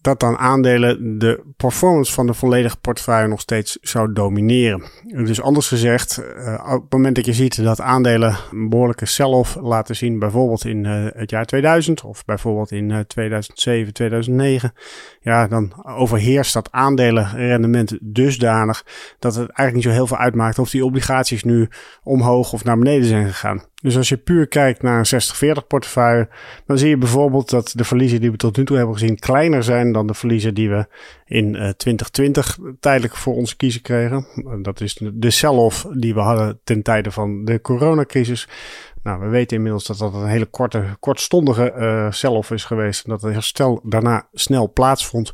dat 0.00 0.20
dan 0.20 0.36
aandelen 0.36 1.18
de 1.18 1.42
performance 1.56 2.12
van 2.12 2.26
de 2.26 2.34
volledige 2.34 2.76
portefeuille 2.76 3.28
nog 3.28 3.40
steeds 3.40 3.78
zou 3.80 4.12
domineren. 4.12 4.82
Dus 5.04 5.40
anders 5.40 5.68
gezegd, 5.68 6.22
uh, 6.36 6.64
op 6.74 6.82
het 6.82 6.92
moment 6.92 7.16
dat 7.16 7.26
je 7.26 7.32
ziet 7.32 7.62
dat 7.62 7.80
aandelen 7.80 8.36
een 8.52 8.68
behoorlijke 8.68 9.06
sell-off 9.06 9.56
laten 9.60 9.96
zien, 9.96 10.18
bijvoorbeeld 10.18 10.64
in 10.64 10.84
uh, 10.84 11.06
het 11.14 11.30
jaar 11.30 11.46
2000 11.46 12.04
of 12.04 12.24
bijvoorbeeld 12.24 12.70
in 12.70 12.90
uh, 12.90 12.98
2007, 12.98 13.92
2009, 13.92 14.72
ja, 15.20 15.48
dan 15.48 15.72
overheerst 15.82 16.52
dat 16.52 16.68
aandelenrendement 16.72 17.98
dusdanig 18.00 18.84
dat 19.18 19.34
het 19.34 19.48
eigenlijk 19.48 19.74
niet 19.74 19.84
zo 19.84 19.90
heel 19.90 20.06
veel 20.06 20.16
uitmaakt 20.16 20.58
of 20.58 20.70
die 20.70 20.84
obligaties 20.84 21.44
nu 21.44 21.68
omhoog 22.02 22.52
of 22.52 22.64
naar 22.64 22.78
beneden 22.78 23.08
zijn 23.08 23.26
gegaan. 23.26 23.62
Dus 23.80 23.96
als 23.96 24.08
je 24.08 24.16
puur 24.16 24.46
kijkt 24.46 24.82
naar 24.82 24.98
een 25.10 25.56
60-40 25.62 25.66
portefeuille, 25.66 26.28
dan 26.66 26.78
zie 26.78 26.88
je 26.88 26.96
bijvoorbeeld 26.96 27.50
dat 27.50 27.72
de 27.74 27.84
verliezen 27.84 28.20
die 28.20 28.30
we 28.30 28.36
tot 28.36 28.56
nu 28.56 28.64
toe 28.64 28.76
hebben 28.76 28.98
gezien 28.98 29.18
kleiner 29.18 29.62
zijn 29.62 29.92
dan 29.92 30.06
de 30.06 30.14
verliezen 30.14 30.54
die 30.54 30.70
we 30.70 30.86
in 31.24 31.46
uh, 31.46 31.68
2020 31.68 32.58
tijdelijk 32.80 33.16
voor 33.16 33.34
ons 33.34 33.56
kiezen 33.56 33.82
kregen. 33.82 34.26
Dat 34.62 34.80
is 34.80 35.00
de 35.12 35.30
sell-off 35.30 35.86
die 35.92 36.14
we 36.14 36.20
hadden 36.20 36.60
ten 36.64 36.82
tijde 36.82 37.10
van 37.10 37.44
de 37.44 37.60
coronacrisis. 37.60 38.48
Nou, 39.02 39.20
we 39.20 39.28
weten 39.28 39.56
inmiddels 39.56 39.86
dat 39.86 39.98
dat 39.98 40.14
een 40.14 40.26
hele 40.26 40.46
korte, 40.46 40.84
kortstondige 41.00 41.74
uh, 41.78 42.10
sell-off 42.10 42.50
is 42.50 42.64
geweest. 42.64 43.04
En 43.04 43.10
dat 43.10 43.22
het 43.22 43.32
herstel 43.32 43.80
daarna 43.84 44.28
snel 44.32 44.72
plaatsvond. 44.72 45.32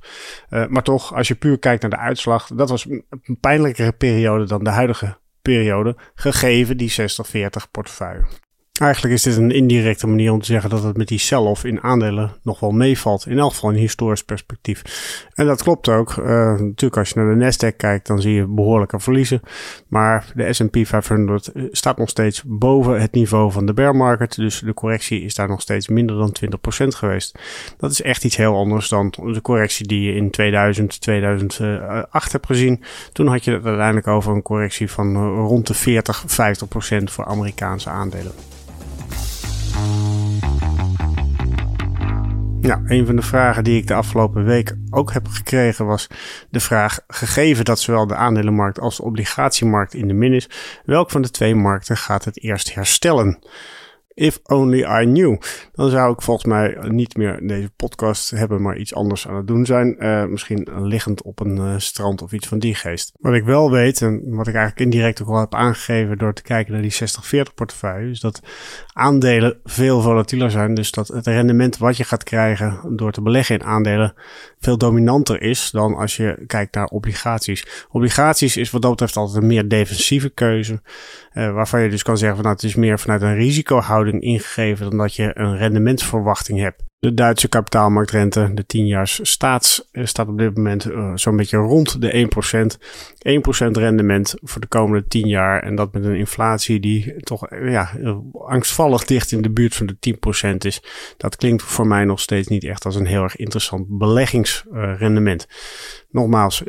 Uh, 0.50 0.66
maar 0.66 0.82
toch, 0.82 1.14
als 1.14 1.28
je 1.28 1.34
puur 1.34 1.58
kijkt 1.58 1.82
naar 1.82 1.90
de 1.90 1.98
uitslag, 1.98 2.46
dat 2.46 2.68
was 2.68 2.84
een 2.84 3.38
pijnlijkere 3.40 3.92
periode 3.92 4.44
dan 4.44 4.64
de 4.64 4.70
huidige 4.70 5.16
periode, 5.46 5.96
gegeven 6.14 6.76
die 6.76 6.90
60-40 6.90 7.70
portefeuille. 7.70 8.24
Eigenlijk 8.80 9.14
is 9.14 9.22
dit 9.22 9.36
een 9.36 9.50
indirecte 9.50 10.06
manier 10.06 10.32
om 10.32 10.40
te 10.40 10.46
zeggen 10.46 10.70
dat 10.70 10.82
het 10.82 10.96
met 10.96 11.08
die 11.08 11.18
sell-off 11.18 11.64
in 11.64 11.82
aandelen 11.82 12.32
nog 12.42 12.60
wel 12.60 12.70
meevalt. 12.70 13.26
In 13.26 13.38
elk 13.38 13.52
geval 13.52 13.70
in 13.70 13.76
historisch 13.76 14.24
perspectief. 14.24 14.82
En 15.34 15.46
dat 15.46 15.62
klopt 15.62 15.88
ook. 15.88 16.16
Uh, 16.16 16.26
natuurlijk 16.58 16.96
als 16.96 17.08
je 17.08 17.20
naar 17.20 17.38
de 17.38 17.44
Nasdaq 17.44 17.76
kijkt, 17.76 18.06
dan 18.06 18.20
zie 18.20 18.34
je 18.34 18.46
behoorlijke 18.46 19.00
verliezen. 19.00 19.40
Maar 19.88 20.32
de 20.34 20.52
S&P 20.52 20.76
500 20.82 21.46
eh, 21.46 21.62
staat 21.70 21.98
nog 21.98 22.08
steeds 22.08 22.42
boven 22.46 23.00
het 23.00 23.12
niveau 23.12 23.52
van 23.52 23.66
de 23.66 23.74
bear 23.74 23.96
market. 23.96 24.34
Dus 24.34 24.60
de 24.60 24.74
correctie 24.74 25.22
is 25.22 25.34
daar 25.34 25.48
nog 25.48 25.60
steeds 25.60 25.88
minder 25.88 26.16
dan 26.16 26.36
20% 26.84 26.88
geweest. 26.88 27.38
Dat 27.78 27.90
is 27.90 28.02
echt 28.02 28.24
iets 28.24 28.36
heel 28.36 28.56
anders 28.56 28.88
dan 28.88 29.14
de 29.32 29.40
correctie 29.42 29.86
die 29.86 30.02
je 30.02 30.14
in 30.14 30.30
2000, 30.30 31.00
2008 31.00 32.32
hebt 32.32 32.46
gezien. 32.46 32.82
Toen 33.12 33.26
had 33.26 33.44
je 33.44 33.52
het 33.52 33.64
uiteindelijk 33.64 34.06
over 34.06 34.32
een 34.32 34.42
correctie 34.42 34.90
van 34.90 35.16
rond 35.36 35.66
de 35.66 35.74
40, 35.74 36.24
50% 36.24 37.02
voor 37.04 37.24
Amerikaanse 37.24 37.90
aandelen. 37.90 38.32
Ja, 42.66 42.82
een 42.84 43.06
van 43.06 43.16
de 43.16 43.22
vragen 43.22 43.64
die 43.64 43.80
ik 43.80 43.86
de 43.86 43.94
afgelopen 43.94 44.44
week 44.44 44.76
ook 44.90 45.12
heb 45.12 45.28
gekregen 45.28 45.86
was 45.86 46.06
de 46.50 46.60
vraag: 46.60 47.00
gegeven 47.08 47.64
dat 47.64 47.80
zowel 47.80 48.06
de 48.06 48.14
aandelenmarkt 48.14 48.80
als 48.80 48.96
de 48.96 49.02
obligatiemarkt 49.02 49.94
in 49.94 50.08
de 50.08 50.14
min 50.14 50.32
is, 50.32 50.48
welk 50.84 51.10
van 51.10 51.22
de 51.22 51.30
twee 51.30 51.54
markten 51.54 51.96
gaat 51.96 52.24
het 52.24 52.42
eerst 52.42 52.74
herstellen? 52.74 53.38
If 54.16 54.40
only 54.42 54.78
I 54.78 55.04
knew. 55.04 55.36
Dan 55.72 55.90
zou 55.90 56.12
ik 56.12 56.22
volgens 56.22 56.46
mij 56.46 56.78
niet 56.88 57.16
meer 57.16 57.46
deze 57.46 57.70
podcast 57.76 58.30
hebben, 58.30 58.62
maar 58.62 58.76
iets 58.76 58.94
anders 58.94 59.28
aan 59.28 59.36
het 59.36 59.46
doen 59.46 59.66
zijn. 59.66 59.96
Uh, 59.98 60.24
misschien 60.24 60.68
liggend 60.76 61.22
op 61.22 61.40
een 61.40 61.56
uh, 61.56 61.74
strand 61.76 62.22
of 62.22 62.32
iets 62.32 62.46
van 62.46 62.58
die 62.58 62.74
geest. 62.74 63.12
Wat 63.20 63.34
ik 63.34 63.44
wel 63.44 63.70
weet, 63.70 64.02
en 64.02 64.34
wat 64.34 64.46
ik 64.46 64.54
eigenlijk 64.54 64.84
indirect 64.84 65.22
ook 65.22 65.28
al 65.28 65.40
heb 65.40 65.54
aangegeven 65.54 66.18
door 66.18 66.32
te 66.32 66.42
kijken 66.42 66.72
naar 66.72 66.82
die 66.82 66.98
60-40 67.48 67.54
portefeuille, 67.54 68.10
is 68.10 68.20
dat 68.20 68.40
aandelen 68.92 69.60
veel 69.64 70.00
volatieler 70.00 70.50
zijn. 70.50 70.74
Dus 70.74 70.90
dat 70.90 71.08
het 71.08 71.26
rendement 71.26 71.78
wat 71.78 71.96
je 71.96 72.04
gaat 72.04 72.22
krijgen 72.22 72.96
door 72.96 73.12
te 73.12 73.22
beleggen 73.22 73.58
in 73.58 73.66
aandelen 73.66 74.14
veel 74.60 74.78
dominanter 74.78 75.42
is 75.42 75.70
dan 75.70 75.94
als 75.94 76.16
je 76.16 76.44
kijkt 76.46 76.74
naar 76.74 76.86
obligaties. 76.86 77.86
Obligaties 77.90 78.56
is 78.56 78.70
wat 78.70 78.82
dat 78.82 78.90
betreft 78.90 79.16
altijd 79.16 79.42
een 79.42 79.48
meer 79.48 79.68
defensieve 79.68 80.28
keuze. 80.28 80.80
Uh, 81.36 81.52
waarvan 81.52 81.82
je 81.82 81.88
dus 81.88 82.02
kan 82.02 82.18
zeggen 82.18 82.36
van 82.36 82.44
nou, 82.44 82.56
het 82.56 82.64
is 82.64 82.74
meer 82.74 82.98
vanuit 82.98 83.22
een 83.22 83.34
risicohouding 83.34 84.22
ingegeven 84.22 84.88
dan 84.88 84.98
dat 84.98 85.14
je 85.14 85.30
een 85.34 85.56
rendementsverwachting 85.56 86.58
hebt. 86.58 86.82
De 86.98 87.14
Duitse 87.14 87.48
kapitaalmarktrente, 87.48 88.50
de 88.54 88.66
10 88.66 88.86
jaar 88.86 89.08
staats, 89.22 89.88
eh, 89.92 90.04
staat 90.04 90.28
op 90.28 90.38
dit 90.38 90.56
moment 90.56 90.86
uh, 90.86 91.12
zo'n 91.14 91.36
beetje 91.36 91.56
rond 91.56 92.00
de 92.00 92.12
1%. 92.12 92.78
1% 93.68 93.70
rendement 93.70 94.34
voor 94.42 94.60
de 94.60 94.66
komende 94.66 95.06
10 95.06 95.28
jaar. 95.28 95.62
En 95.62 95.74
dat 95.74 95.92
met 95.92 96.04
een 96.04 96.16
inflatie 96.16 96.80
die 96.80 97.16
toch 97.16 97.46
ja, 97.50 97.90
angstvallig 98.32 99.04
dicht 99.04 99.32
in 99.32 99.42
de 99.42 99.50
buurt 99.50 99.74
van 99.74 99.86
de 99.86 100.16
10% 100.52 100.56
is. 100.58 100.82
Dat 101.16 101.36
klinkt 101.36 101.62
voor 101.62 101.86
mij 101.86 102.04
nog 102.04 102.20
steeds 102.20 102.48
niet 102.48 102.64
echt 102.64 102.84
als 102.84 102.94
een 102.94 103.06
heel 103.06 103.22
erg 103.22 103.36
interessant 103.36 103.98
beleggingsrendement. 103.98 105.46
Nogmaals, 106.16 106.62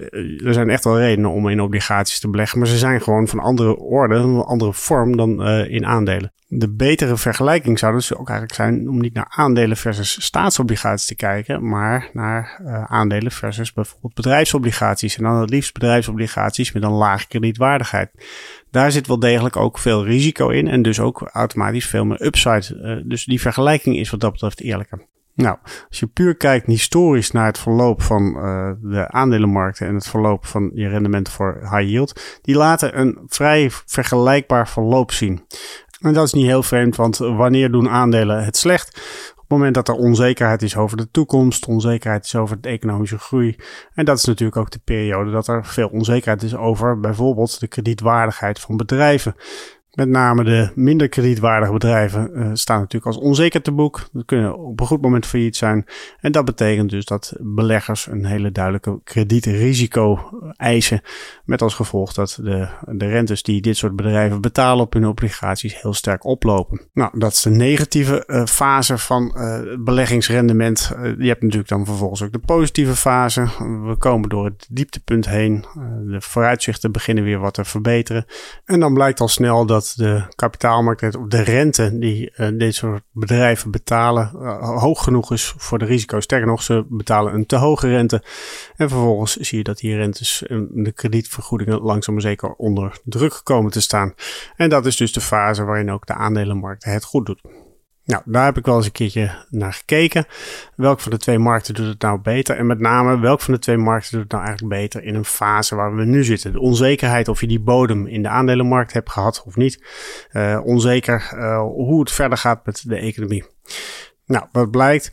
er 0.44 0.54
zijn 0.54 0.70
echt 0.70 0.84
wel 0.84 1.00
redenen 1.00 1.32
om 1.32 1.50
in 1.50 1.62
obligaties 1.62 2.20
te 2.20 2.30
beleggen, 2.30 2.60
maar 2.60 2.68
ze 2.68 2.78
zijn 2.78 3.02
gewoon 3.02 3.28
van 3.28 3.40
andere 3.40 3.78
orde, 3.78 4.16
een 4.16 4.42
andere 4.42 4.74
vorm 4.74 5.18
dan 5.18 5.48
uh, 5.48 5.70
in 5.70 5.86
aandelen. 5.86 6.34
De 6.48 6.70
betere 6.70 7.18
vergelijking 7.18 7.80
zou 7.80 7.94
dus 7.94 8.16
ook 8.16 8.30
eigenlijk 8.30 8.60
zijn 8.60 8.90
om 8.90 9.02
niet 9.02 9.14
naar 9.14 9.34
aandelen 9.36 9.78
versus 9.78 10.24
staatsobligaties 10.24 11.06
te 11.06 11.16
kijken, 11.16 11.68
maar 11.70 12.10
naar 12.14 12.62
uh, 12.62 12.84
aandelen 12.84 13.32
versus 13.32 13.74
bijvoorbeeld 13.74 14.14
bedrijfsobligaties. 14.14 15.18
En 15.18 15.24
dan 15.24 15.36
het 15.36 15.50
liefst 15.50 15.74
bedrijfsobligaties 15.74 16.72
met 16.72 16.84
een 16.84 16.92
lage 16.92 17.28
kredietwaardigheid. 17.28 18.10
Daar 18.72 18.92
zit 18.92 19.08
wel 19.08 19.20
degelijk 19.20 19.56
ook 19.56 19.80
veel 19.80 20.06
risico 20.06 20.50
in 20.50 20.68
en 20.68 20.82
dus 20.82 21.00
ook 21.00 21.30
automatisch 21.34 21.88
veel 21.88 22.06
meer 22.06 22.26
upside. 22.26 23.04
Dus 23.06 23.26
die 23.26 23.42
vergelijking 23.42 23.98
is 23.98 24.10
wat 24.10 24.20
dat 24.20 24.32
betreft 24.32 24.62
eerlijker. 24.62 25.06
Nou, 25.38 25.58
als 25.90 26.00
je 26.00 26.08
puur 26.08 26.36
kijkt 26.36 26.66
historisch 26.66 27.32
naar 27.32 27.46
het 27.46 27.58
verloop 27.58 28.02
van 28.02 28.24
uh, 28.36 28.72
de 28.82 29.08
aandelenmarkten 29.08 29.88
en 29.88 29.96
het 29.96 30.08
verloop 30.08 30.46
van 30.46 30.72
je 30.74 30.88
rendement 30.88 31.30
voor 31.30 31.58
high 31.62 31.90
yield, 31.90 32.40
die 32.42 32.56
laten 32.56 33.00
een 33.00 33.20
vrij 33.28 33.70
vergelijkbaar 33.86 34.68
verloop 34.68 35.12
zien. 35.12 35.46
En 36.00 36.14
dat 36.14 36.26
is 36.26 36.34
niet 36.34 36.46
heel 36.46 36.64
vreemd, 36.64 36.96
want 36.96 37.18
wanneer 37.18 37.72
doen 37.72 37.90
aandelen 37.90 38.44
het 38.44 38.58
slecht? 38.58 38.88
Op 39.32 39.38
het 39.38 39.50
moment 39.50 39.76
dat 39.76 39.88
er 39.88 40.04
onzekerheid 40.04 40.62
is 40.62 40.78
over 40.78 40.98
de 40.98 41.12
toekomst, 41.12 41.68
onzekerheid 41.68 42.26
is 42.26 42.36
over 42.36 42.62
de 42.62 42.70
economische 42.70 43.20
groei. 43.20 43.56
En 43.94 44.06
dat 44.06 44.18
is 44.18 44.26
natuurlijk 44.26 44.58
ook 44.58 44.72
de 44.72 44.82
periode 44.84 45.32
dat 45.32 45.48
er 45.48 45.66
veel 45.66 45.88
onzekerheid 45.88 46.44
is 46.44 46.56
over 46.56 47.00
bijvoorbeeld 47.00 47.60
de 47.60 47.68
kredietwaardigheid 47.68 48.60
van 48.60 48.78
bedrijven. 48.78 49.36
Met 49.98 50.10
name 50.10 50.44
de 50.44 50.70
minder 50.76 51.10
kredietwaardige 51.10 51.72
bedrijven 51.72 52.30
uh, 52.34 52.50
staan 52.54 52.80
natuurlijk 52.80 53.06
als 53.06 53.24
onzeker 53.24 53.62
te 53.62 53.72
boek. 53.72 54.08
Dat 54.12 54.26
kunnen 54.26 54.58
op 54.58 54.80
een 54.80 54.86
goed 54.86 55.02
moment 55.02 55.26
failliet 55.26 55.56
zijn. 55.56 55.86
En 56.20 56.32
dat 56.32 56.46
betekent 56.46 56.90
dus 56.90 57.06
dat 57.06 57.34
beleggers 57.40 58.08
een 58.08 58.26
hele 58.26 58.52
duidelijke 58.52 59.00
kredietrisico 59.04 60.30
eisen. 60.56 61.02
Met 61.46 61.62
als 61.62 61.74
gevolg 61.74 62.14
dat 62.14 62.40
de, 62.42 62.68
de 62.86 63.08
rentes 63.08 63.44
die 63.44 63.62
dit 63.62 63.78
soort 63.78 63.96
bedrijven 63.96 64.42
betalen 64.42 64.86
op 64.86 64.94
hun 64.94 65.08
obligaties 65.08 65.82
heel 65.82 65.94
sterk 65.94 66.26
oplopen. 66.26 66.82
Nou, 66.94 67.20
dat 67.20 67.32
is 67.32 67.42
de 67.42 67.50
negatieve 67.50 68.24
uh, 68.28 68.46
fase 68.46 68.98
van 68.98 69.34
uh, 69.38 69.60
beleggingsrendement. 69.80 70.92
je 71.18 71.28
hebt 71.28 71.42
natuurlijk 71.42 71.70
dan 71.70 71.86
vervolgens 71.86 72.24
ook 72.24 72.32
de 72.32 72.40
positieve 72.40 72.96
fase. 72.96 73.42
We 73.84 73.96
komen 73.98 74.30
door 74.30 74.46
het 74.46 74.68
dieptepunt 74.70 75.30
heen. 75.30 75.66
de 76.06 76.22
vooruitzichten 76.22 76.92
beginnen 76.92 77.24
weer 77.24 77.40
wat 77.40 77.54
te 77.54 77.66
verbeteren. 77.66 78.26
En 78.66 78.80
dan 78.80 78.94
blijkt 78.94 79.20
al 79.20 79.28
snel 79.28 79.66
dat 79.66 79.86
de 79.94 80.24
kapitaalmarkt 80.36 81.16
of 81.16 81.28
de 81.28 81.42
rente 81.42 81.98
die 81.98 82.32
uh, 82.38 82.48
deze 82.58 82.78
soort 82.78 83.04
bedrijven 83.12 83.72
betalen 83.72 84.32
uh, 84.36 84.80
hoog 84.80 85.04
genoeg 85.04 85.32
is 85.32 85.54
voor 85.58 85.80
de 85.80 85.86
risico's. 85.86 86.24
Sterker 86.24 86.48
nog, 86.48 86.64
ze 86.64 86.86
betalen 86.90 87.34
een 87.34 87.46
te 87.46 87.56
hoge 87.56 87.88
rente. 87.88 88.24
En 88.76 88.90
vervolgens 88.90 89.36
zie 89.36 89.58
je 89.58 89.64
dat 89.64 89.78
die 89.78 89.96
rentes 89.96 90.44
en 90.44 90.70
de 90.74 90.92
kredietvergoedingen 90.92 91.82
langzaam 91.82 92.14
maar 92.14 92.24
zeker 92.24 92.54
onder 92.54 93.00
druk 93.04 93.42
komen 93.44 93.72
te 93.72 93.82
staan. 93.82 94.14
En 94.56 94.70
dat 94.70 94.86
is 94.86 94.96
dus 94.96 95.14
de 95.14 95.22
fase 95.22 95.64
waarin 95.64 95.92
ook 95.92 96.06
de 96.06 96.14
aandelenmarkt 96.14 96.84
het 96.84 97.04
goed 97.04 97.26
doet. 97.26 97.42
Nou, 98.08 98.22
daar 98.26 98.46
heb 98.46 98.58
ik 98.58 98.66
wel 98.66 98.76
eens 98.76 98.86
een 98.86 98.92
keertje 98.92 99.32
naar 99.50 99.74
gekeken. 99.74 100.26
Welk 100.76 101.00
van 101.00 101.12
de 101.12 101.18
twee 101.18 101.40
markten 101.40 101.74
doet 101.74 101.88
het 101.88 102.02
nou 102.02 102.20
beter? 102.20 102.58
En 102.58 102.66
met 102.66 102.80
name, 102.80 103.20
welk 103.20 103.42
van 103.42 103.54
de 103.54 103.60
twee 103.60 103.78
markten 103.78 104.12
doet 104.12 104.22
het 104.22 104.32
nou 104.32 104.44
eigenlijk 104.46 104.82
beter 104.82 105.04
in 105.04 105.16
een 105.16 105.26
fase 105.26 105.76
waar 105.76 105.96
we 105.96 106.06
nu 106.06 106.24
zitten? 106.24 106.52
De 106.52 106.60
onzekerheid 106.60 107.28
of 107.28 107.42
je 107.42 107.48
die 107.48 107.60
bodem 107.60 108.08
in 108.08 108.22
de 108.22 108.30
aandelenmarkt 108.30 108.94
hebt 108.94 109.10
gehad 109.10 109.44
of 109.46 109.56
niet. 109.56 109.84
Uh, 110.32 110.60
onzeker 110.64 111.32
uh, 111.36 111.60
hoe 111.60 112.00
het 112.00 112.12
verder 112.12 112.38
gaat 112.38 112.66
met 112.66 112.84
de 112.88 112.96
economie. 112.96 113.46
Nou, 114.26 114.46
wat 114.52 114.72
blijkt? 114.72 115.12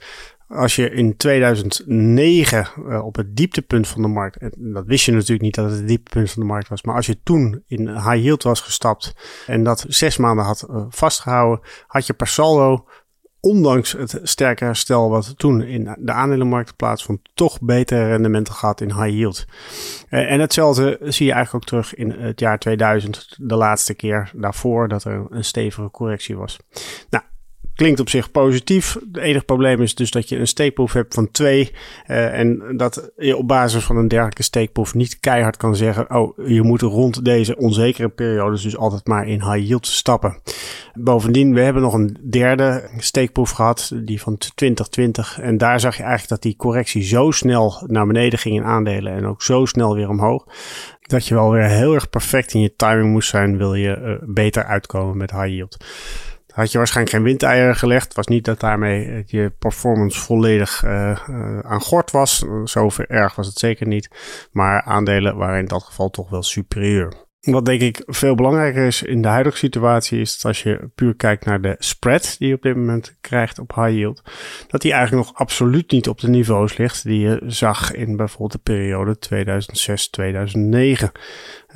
Als 0.48 0.76
je 0.76 0.90
in 0.90 1.16
2009 1.16 2.68
uh, 2.78 3.04
op 3.04 3.16
het 3.16 3.36
dieptepunt 3.36 3.88
van 3.88 4.02
de 4.02 4.08
markt, 4.08 4.36
en 4.36 4.52
dat 4.56 4.86
wist 4.86 5.04
je 5.04 5.12
natuurlijk 5.12 5.40
niet 5.40 5.54
dat 5.54 5.64
het 5.64 5.78
het 5.78 5.88
dieptepunt 5.88 6.30
van 6.30 6.42
de 6.42 6.48
markt 6.48 6.68
was, 6.68 6.82
maar 6.82 6.94
als 6.94 7.06
je 7.06 7.22
toen 7.22 7.62
in 7.66 7.88
high 7.88 8.22
yield 8.22 8.42
was 8.42 8.60
gestapt 8.60 9.14
en 9.46 9.64
dat 9.64 9.84
zes 9.88 10.16
maanden 10.16 10.44
had 10.44 10.66
uh, 10.70 10.84
vastgehouden, 10.88 11.60
had 11.86 12.06
je 12.06 12.12
per 12.12 12.26
saldo, 12.26 12.86
ondanks 13.44 13.92
het 13.92 14.20
sterke 14.22 14.64
herstel 14.64 15.10
wat 15.10 15.38
toen 15.38 15.62
in 15.62 15.96
de 15.98 16.12
aandelenmarkt 16.12 16.76
plaatsvond, 16.76 17.20
toch 17.34 17.60
betere 17.60 18.06
rendementen 18.06 18.54
gehad 18.54 18.80
in 18.80 18.92
high 18.92 19.16
yield. 19.16 19.44
Uh, 20.10 20.30
en 20.30 20.40
hetzelfde 20.40 20.98
zie 21.00 21.26
je 21.26 21.32
eigenlijk 21.32 21.64
ook 21.64 21.70
terug 21.70 21.94
in 21.94 22.10
het 22.10 22.40
jaar 22.40 22.58
2000, 22.58 23.36
de 23.38 23.56
laatste 23.56 23.94
keer 23.94 24.30
daarvoor 24.34 24.88
dat 24.88 25.04
er 25.04 25.26
een 25.30 25.44
stevige 25.44 25.90
correctie 25.90 26.36
was. 26.36 26.58
Nou, 27.10 27.24
klinkt 27.74 28.00
op 28.00 28.08
zich 28.08 28.30
positief. 28.30 28.94
Het 28.94 29.16
enige 29.16 29.44
probleem 29.44 29.82
is 29.82 29.94
dus 29.94 30.10
dat 30.10 30.28
je 30.28 30.38
een 30.38 30.46
steekproef 30.46 30.92
hebt 30.92 31.14
van 31.14 31.30
twee. 31.30 31.72
Uh, 32.06 32.38
en 32.38 32.76
dat 32.76 33.10
je 33.16 33.36
op 33.36 33.48
basis 33.48 33.84
van 33.84 33.96
een 33.96 34.08
dergelijke 34.08 34.42
steekproef 34.42 34.94
niet 34.94 35.20
keihard 35.20 35.56
kan 35.56 35.76
zeggen: 35.76 36.10
Oh, 36.10 36.38
je 36.48 36.62
moet 36.62 36.80
rond 36.80 37.24
deze 37.24 37.56
onzekere 37.56 38.08
periodes 38.08 38.62
dus 38.62 38.76
altijd 38.76 39.06
maar 39.06 39.28
in 39.28 39.42
high 39.42 39.66
yield 39.66 39.86
stappen. 39.86 40.40
Bovendien, 40.94 41.54
we 41.54 41.60
hebben 41.60 41.82
nog 41.82 41.94
een 41.94 42.16
derde 42.30 42.90
steekproef 42.96 43.50
gehad, 43.50 43.92
die 44.04 44.20
van 44.20 44.36
2020. 44.36 45.40
En 45.40 45.58
daar 45.58 45.80
zag 45.80 45.96
je 45.96 46.02
eigenlijk 46.02 46.30
dat 46.30 46.42
die 46.42 46.56
correctie 46.56 47.02
zo 47.02 47.30
snel 47.30 47.82
naar 47.86 48.06
beneden 48.06 48.38
ging 48.38 48.56
in 48.56 48.64
aandelen 48.64 49.12
en 49.12 49.26
ook 49.26 49.42
zo 49.42 49.64
snel 49.64 49.94
weer 49.94 50.08
omhoog. 50.08 50.46
Dat 51.00 51.26
je 51.26 51.34
wel 51.34 51.50
weer 51.50 51.68
heel 51.68 51.94
erg 51.94 52.10
perfect 52.10 52.54
in 52.54 52.60
je 52.60 52.74
timing 52.76 53.12
moest 53.12 53.28
zijn, 53.28 53.56
wil 53.56 53.74
je 53.74 53.98
uh, 53.98 54.28
beter 54.34 54.64
uitkomen 54.64 55.16
met 55.16 55.30
high 55.30 55.48
yield 55.48 55.76
had 56.54 56.72
je 56.72 56.78
waarschijnlijk 56.78 57.16
geen 57.16 57.24
windeieren 57.24 57.76
gelegd. 57.76 58.14
Was 58.14 58.26
niet 58.26 58.44
dat 58.44 58.60
daarmee 58.60 59.22
je 59.26 59.52
performance 59.58 60.20
volledig 60.20 60.82
uh, 60.84 61.18
aan 61.60 61.80
gort 61.80 62.10
was. 62.10 62.44
Zo 62.64 62.90
erg 63.06 63.34
was 63.34 63.46
het 63.46 63.58
zeker 63.58 63.86
niet. 63.86 64.08
Maar 64.52 64.82
aandelen 64.82 65.36
waren 65.36 65.58
in 65.58 65.66
dat 65.66 65.82
geval 65.82 66.10
toch 66.10 66.30
wel 66.30 66.42
superieur. 66.42 67.12
Wat 67.44 67.64
denk 67.64 67.80
ik 67.80 68.02
veel 68.06 68.34
belangrijker 68.34 68.86
is 68.86 69.02
in 69.02 69.22
de 69.22 69.28
huidige 69.28 69.56
situatie, 69.56 70.20
is 70.20 70.32
dat 70.32 70.44
als 70.44 70.62
je 70.62 70.90
puur 70.94 71.14
kijkt 71.14 71.44
naar 71.44 71.60
de 71.60 71.76
spread 71.78 72.36
die 72.38 72.48
je 72.48 72.54
op 72.54 72.62
dit 72.62 72.76
moment 72.76 73.16
krijgt 73.20 73.58
op 73.58 73.74
high 73.74 73.90
yield, 73.90 74.22
dat 74.68 74.80
die 74.80 74.92
eigenlijk 74.92 75.26
nog 75.26 75.36
absoluut 75.36 75.90
niet 75.90 76.08
op 76.08 76.20
de 76.20 76.28
niveaus 76.28 76.76
ligt 76.76 77.02
die 77.02 77.20
je 77.20 77.42
zag 77.46 77.92
in 77.92 78.16
bijvoorbeeld 78.16 78.52
de 78.52 78.58
periode 78.58 79.16
2006-2009. 81.06 81.12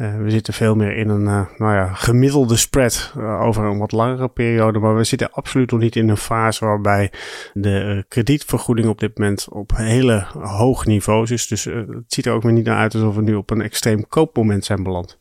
Uh, 0.00 0.16
we 0.16 0.30
zitten 0.30 0.54
veel 0.54 0.74
meer 0.74 0.96
in 0.96 1.08
een 1.08 1.22
uh, 1.22 1.46
nou 1.56 1.74
ja, 1.74 1.92
gemiddelde 1.92 2.56
spread 2.56 3.12
uh, 3.16 3.40
over 3.40 3.64
een 3.64 3.78
wat 3.78 3.92
langere 3.92 4.28
periode. 4.28 4.78
Maar 4.78 4.96
we 4.96 5.04
zitten 5.04 5.32
absoluut 5.32 5.70
nog 5.70 5.80
niet 5.80 5.96
in 5.96 6.08
een 6.08 6.16
fase 6.16 6.64
waarbij 6.64 7.10
de 7.54 8.04
kredietvergoeding 8.08 8.88
op 8.88 9.00
dit 9.00 9.18
moment 9.18 9.48
op 9.50 9.76
hele 9.76 10.26
hoog 10.40 10.86
niveaus 10.86 11.30
is. 11.30 11.46
Dus 11.46 11.64
het 11.64 12.04
ziet 12.06 12.26
er 12.26 12.32
ook 12.32 12.42
weer 12.42 12.52
niet 12.52 12.64
naar 12.64 12.78
uit 12.78 12.94
alsof 12.94 13.14
we 13.14 13.22
nu 13.22 13.34
op 13.34 13.50
een 13.50 13.62
extreem 13.62 14.08
koopmoment 14.08 14.64
zijn 14.64 14.82
beland. 14.82 15.18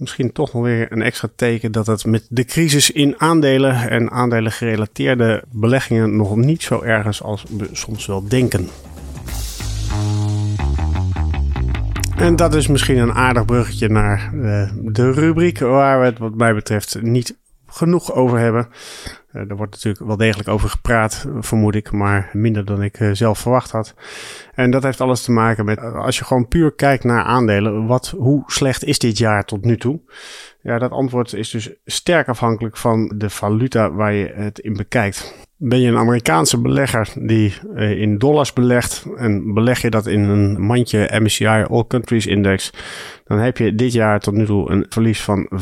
Misschien 0.00 0.32
toch 0.32 0.52
nog 0.52 0.62
weer 0.62 0.92
een 0.92 1.02
extra 1.02 1.28
teken 1.36 1.72
dat 1.72 1.86
het 1.86 2.04
met 2.04 2.26
de 2.28 2.44
crisis 2.44 2.90
in 2.90 3.20
aandelen 3.20 3.90
en 3.90 4.10
aandelen 4.10 4.52
gerelateerde 4.52 5.44
beleggingen 5.52 6.16
nog 6.16 6.36
niet 6.36 6.62
zo 6.62 6.82
erg 6.82 7.06
is 7.06 7.22
als 7.22 7.44
we 7.58 7.68
soms 7.72 8.06
wel 8.06 8.28
denken. 8.28 8.68
En 12.20 12.36
dat 12.36 12.54
is 12.54 12.66
misschien 12.66 12.98
een 12.98 13.12
aardig 13.12 13.44
bruggetje 13.44 13.88
naar 13.88 14.30
uh, 14.34 14.70
de 14.82 15.10
rubriek 15.10 15.58
waar 15.58 16.00
we 16.00 16.04
het 16.04 16.18
wat 16.18 16.34
mij 16.34 16.54
betreft 16.54 17.02
niet 17.02 17.38
genoeg 17.66 18.12
over 18.12 18.38
hebben. 18.38 18.68
Uh, 19.32 19.50
er 19.50 19.56
wordt 19.56 19.72
natuurlijk 19.72 20.06
wel 20.06 20.16
degelijk 20.16 20.48
over 20.48 20.68
gepraat, 20.68 21.26
vermoed 21.38 21.74
ik, 21.74 21.90
maar 21.92 22.30
minder 22.32 22.64
dan 22.64 22.82
ik 22.82 23.00
uh, 23.00 23.10
zelf 23.12 23.38
verwacht 23.38 23.70
had. 23.70 23.94
En 24.54 24.70
dat 24.70 24.82
heeft 24.82 25.00
alles 25.00 25.22
te 25.22 25.32
maken 25.32 25.64
met, 25.64 25.80
als 25.80 26.18
je 26.18 26.24
gewoon 26.24 26.48
puur 26.48 26.74
kijkt 26.74 27.04
naar 27.04 27.24
aandelen, 27.24 27.86
wat, 27.86 28.14
hoe 28.16 28.42
slecht 28.46 28.84
is 28.84 28.98
dit 28.98 29.18
jaar 29.18 29.44
tot 29.44 29.64
nu 29.64 29.76
toe? 29.76 30.00
Ja, 30.62 30.78
dat 30.78 30.90
antwoord 30.90 31.32
is 31.32 31.50
dus 31.50 31.70
sterk 31.84 32.28
afhankelijk 32.28 32.76
van 32.76 33.12
de 33.16 33.30
valuta 33.30 33.92
waar 33.92 34.12
je 34.12 34.32
het 34.34 34.58
in 34.58 34.72
bekijkt. 34.72 35.48
Ben 35.62 35.80
je 35.80 35.88
een 35.88 35.96
Amerikaanse 35.96 36.60
belegger 36.60 37.12
die 37.14 37.54
uh, 37.74 37.90
in 37.90 38.18
dollars 38.18 38.52
belegt 38.52 39.06
en 39.16 39.54
beleg 39.54 39.82
je 39.82 39.90
dat 39.90 40.06
in 40.06 40.20
een 40.20 40.60
mandje 40.60 41.20
MSCI 41.22 41.46
All 41.46 41.84
Countries 41.88 42.26
Index, 42.26 42.72
dan 43.24 43.38
heb 43.38 43.56
je 43.56 43.74
dit 43.74 43.92
jaar 43.92 44.20
tot 44.20 44.34
nu 44.34 44.46
toe 44.46 44.70
een 44.70 44.86
verlies 44.88 45.20
van 45.20 45.48
15,7% 45.52 45.56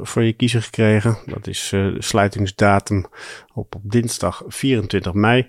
voor 0.00 0.22
je 0.22 0.32
kiezer 0.32 0.62
gekregen. 0.62 1.16
Dat 1.26 1.46
is 1.46 1.72
uh, 1.74 1.94
de 1.94 2.02
sluitingsdatum 2.02 3.04
op, 3.54 3.74
op 3.74 3.82
dinsdag 3.82 4.42
24 4.46 5.12
mei. 5.12 5.46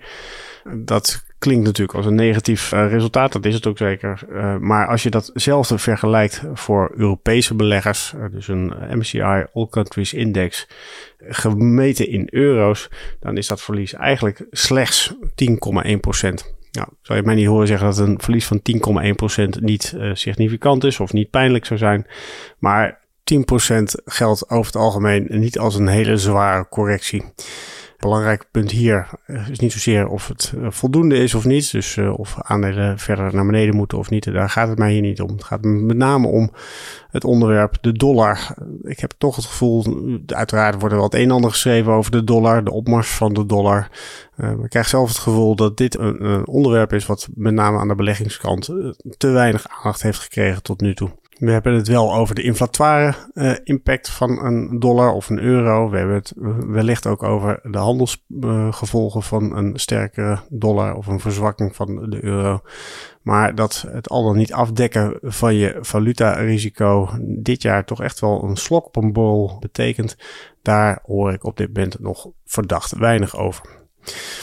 Dat 0.76 1.24
klinkt 1.42 1.64
natuurlijk 1.64 1.98
als 1.98 2.06
een 2.06 2.14
negatief 2.14 2.72
uh, 2.72 2.88
resultaat, 2.88 3.32
dat 3.32 3.44
is 3.44 3.54
het 3.54 3.66
ook 3.66 3.78
zeker. 3.78 4.20
Uh, 4.32 4.56
maar 4.56 4.86
als 4.86 5.02
je 5.02 5.10
datzelfde 5.10 5.78
vergelijkt 5.78 6.42
voor 6.54 6.92
Europese 6.96 7.54
beleggers, 7.54 8.12
uh, 8.16 8.24
dus 8.30 8.48
een 8.48 8.72
MSCI 8.90 9.44
All 9.52 9.66
Countries 9.70 10.14
Index, 10.14 10.68
gemeten 11.18 12.08
in 12.08 12.28
euro's, 12.30 12.88
dan 13.20 13.36
is 13.36 13.46
dat 13.46 13.62
verlies 13.62 13.94
eigenlijk 13.94 14.46
slechts 14.50 15.14
10,1%. 15.14 15.18
Nou, 16.72 16.88
zou 17.02 17.18
je 17.18 17.24
mij 17.24 17.34
niet 17.34 17.46
horen 17.46 17.66
zeggen 17.66 17.86
dat 17.86 17.98
een 17.98 18.20
verlies 18.20 18.46
van 18.46 18.60
10,1% 19.58 19.62
niet 19.62 19.96
significant 20.12 20.84
is 20.84 21.00
of 21.00 21.12
niet 21.12 21.30
pijnlijk 21.30 21.64
zou 21.64 21.78
zijn. 21.78 22.06
Maar 22.58 23.00
10% 23.24 23.82
geldt 24.04 24.50
over 24.50 24.66
het 24.66 24.76
algemeen 24.76 25.26
niet 25.28 25.58
als 25.58 25.74
een 25.74 25.88
hele 25.88 26.16
zware 26.16 26.68
correctie 26.68 27.24
belangrijk 28.02 28.44
punt 28.50 28.70
hier 28.70 29.08
eh, 29.26 29.48
is 29.48 29.58
niet 29.58 29.72
zozeer 29.72 30.08
of 30.08 30.28
het 30.28 30.52
eh, 30.56 30.66
voldoende 30.70 31.16
is 31.16 31.34
of 31.34 31.44
niet. 31.44 31.72
Dus 31.72 31.96
uh, 31.96 32.18
of 32.18 32.36
aandelen 32.38 32.98
verder 32.98 33.34
naar 33.34 33.46
beneden 33.46 33.76
moeten 33.76 33.98
of 33.98 34.10
niet. 34.10 34.32
Daar 34.32 34.50
gaat 34.50 34.68
het 34.68 34.78
mij 34.78 34.92
hier 34.92 35.00
niet 35.00 35.20
om. 35.20 35.30
Het 35.30 35.44
gaat 35.44 35.62
met 35.62 35.96
name 35.96 36.26
om 36.26 36.52
het 37.10 37.24
onderwerp 37.24 37.78
de 37.80 37.92
dollar. 37.92 38.54
Ik 38.82 39.00
heb 39.00 39.12
toch 39.18 39.36
het 39.36 39.44
gevoel, 39.44 39.84
uiteraard 40.26 40.74
wordt 40.74 40.90
er 40.90 41.00
wel 41.00 41.04
het 41.04 41.14
een 41.14 41.22
en 41.22 41.30
ander 41.30 41.50
geschreven 41.50 41.92
over 41.92 42.10
de 42.10 42.24
dollar, 42.24 42.64
de 42.64 42.72
opmars 42.72 43.08
van 43.10 43.32
de 43.32 43.46
dollar. 43.46 43.90
Ik 44.62 44.70
krijg 44.70 44.88
zelf 44.88 45.08
het 45.08 45.18
gevoel 45.18 45.56
dat 45.56 45.76
dit 45.76 45.98
een 45.98 46.46
onderwerp 46.46 46.92
is 46.92 47.06
wat 47.06 47.28
met 47.34 47.54
name 47.54 47.78
aan 47.78 47.88
de 47.88 47.94
beleggingskant 47.94 48.64
te 49.16 49.28
weinig 49.28 49.66
aandacht 49.68 50.02
heeft 50.02 50.18
gekregen 50.18 50.62
tot 50.62 50.80
nu 50.80 50.94
toe. 50.94 51.10
We 51.42 51.50
hebben 51.50 51.74
het 51.74 51.88
wel 51.88 52.14
over 52.14 52.34
de 52.34 52.42
inflatoire 52.42 53.14
uh, 53.34 53.54
impact 53.64 54.10
van 54.10 54.44
een 54.44 54.78
dollar 54.80 55.12
of 55.12 55.30
een 55.30 55.38
euro. 55.38 55.90
We 55.90 55.96
hebben 55.96 56.14
het 56.14 56.32
wellicht 56.66 57.06
ook 57.06 57.22
over 57.22 57.60
de 57.62 57.78
handelsgevolgen 57.78 59.20
uh, 59.20 59.26
van 59.26 59.56
een 59.56 59.78
sterkere 59.78 60.38
dollar 60.48 60.94
of 60.94 61.06
een 61.06 61.20
verzwakking 61.20 61.76
van 61.76 62.10
de 62.10 62.24
euro. 62.24 62.60
Maar 63.22 63.54
dat 63.54 63.84
het 63.88 64.08
al 64.08 64.24
dan 64.24 64.36
niet 64.36 64.52
afdekken 64.52 65.18
van 65.22 65.54
je 65.54 65.78
valutarisico 65.80 67.08
dit 67.20 67.62
jaar 67.62 67.84
toch 67.84 68.02
echt 68.02 68.20
wel 68.20 68.44
een 68.44 68.56
slok 68.56 68.86
op 68.86 68.96
een 68.96 69.12
bol 69.12 69.56
betekent. 69.60 70.16
Daar 70.62 71.02
hoor 71.06 71.32
ik 71.32 71.44
op 71.44 71.56
dit 71.56 71.66
moment 71.66 72.00
nog 72.00 72.28
verdacht 72.44 72.98
weinig 72.98 73.36
over. 73.36 73.80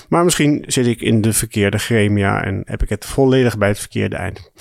Maar 0.10 0.24
misschien 0.24 0.64
zit 0.68 0.86
ik 0.86 1.02
in 1.02 1.22
de 1.22 1.34
verkeerde 1.34 1.78
gremia 1.78 2.44
en 2.44 2.62
heb 2.66 2.84
ik 2.84 2.90
het 2.90 3.06
volledig 3.06 3.58
bij 3.58 3.68
het 3.68 3.80
verkeerde 3.80 4.16
eind. 4.16 4.52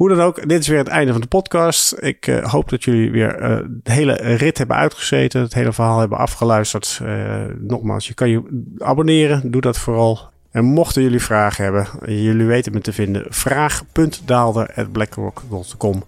Hoe 0.00 0.08
dan 0.08 0.20
ook, 0.20 0.48
dit 0.48 0.60
is 0.60 0.68
weer 0.68 0.78
het 0.78 0.88
einde 0.88 1.12
van 1.12 1.20
de 1.20 1.26
podcast. 1.26 1.94
Ik 1.98 2.26
uh, 2.26 2.44
hoop 2.44 2.68
dat 2.68 2.84
jullie 2.84 3.10
weer 3.10 3.42
uh, 3.42 3.58
de 3.82 3.92
hele 3.92 4.12
rit 4.12 4.58
hebben 4.58 4.76
uitgezeten, 4.76 5.40
het 5.40 5.54
hele 5.54 5.72
verhaal 5.72 5.98
hebben 5.98 6.18
afgeluisterd. 6.18 7.00
Uh, 7.02 7.44
nogmaals, 7.58 8.06
je 8.06 8.14
kan 8.14 8.30
je 8.30 8.66
abonneren, 8.78 9.50
doe 9.50 9.60
dat 9.60 9.78
vooral. 9.78 10.18
En 10.50 10.64
mochten 10.64 11.02
jullie 11.02 11.22
vragen 11.22 11.64
hebben, 11.64 11.86
jullie 12.06 12.46
weten 12.46 12.72
me 12.72 12.80
te 12.80 12.92
vinden, 12.92 13.26
vraag.daalder.blackrock.com. 13.28 16.04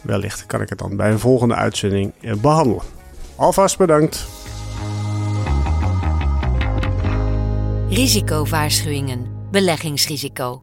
Wellicht 0.00 0.46
kan 0.46 0.60
ik 0.60 0.68
het 0.68 0.78
dan 0.78 0.96
bij 0.96 1.10
een 1.10 1.18
volgende 1.18 1.54
uitzending 1.54 2.12
behandelen. 2.40 2.82
Alvast 3.36 3.78
bedankt. 3.78 4.26
Risicowaarschuwingen. 7.88 9.26
Beleggingsrisico. 9.50 10.62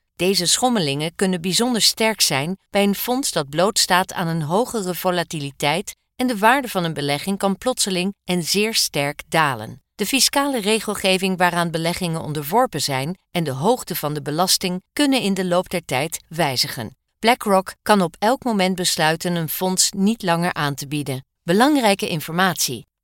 Deze 0.21 0.45
schommelingen 0.45 1.15
kunnen 1.15 1.41
bijzonder 1.41 1.81
sterk 1.81 2.21
zijn 2.21 2.57
bij 2.69 2.83
een 2.83 2.95
fonds 2.95 3.31
dat 3.31 3.49
blootstaat 3.49 4.13
aan 4.13 4.27
een 4.27 4.41
hogere 4.41 4.95
volatiliteit 4.95 5.95
en 6.15 6.27
de 6.27 6.37
waarde 6.37 6.67
van 6.67 6.83
een 6.83 6.93
belegging 6.93 7.37
kan 7.37 7.57
plotseling 7.57 8.13
en 8.23 8.43
zeer 8.43 8.75
sterk 8.75 9.23
dalen. 9.27 9.83
De 9.95 10.05
fiscale 10.05 10.59
regelgeving 10.59 11.37
waaraan 11.37 11.71
beleggingen 11.71 12.21
onderworpen 12.21 12.81
zijn 12.81 13.17
en 13.31 13.43
de 13.43 13.51
hoogte 13.51 13.95
van 13.95 14.13
de 14.13 14.21
belasting 14.21 14.81
kunnen 14.93 15.21
in 15.21 15.33
de 15.33 15.45
loop 15.45 15.69
der 15.69 15.85
tijd 15.85 16.23
wijzigen. 16.27 16.97
BlackRock 17.19 17.75
kan 17.81 18.01
op 18.01 18.15
elk 18.19 18.43
moment 18.43 18.75
besluiten 18.75 19.35
een 19.35 19.49
fonds 19.49 19.91
niet 19.91 20.21
langer 20.21 20.53
aan 20.53 20.75
te 20.75 20.87
bieden. 20.87 21.25
Belangrijke 21.43 22.09
informatie. 22.09 22.85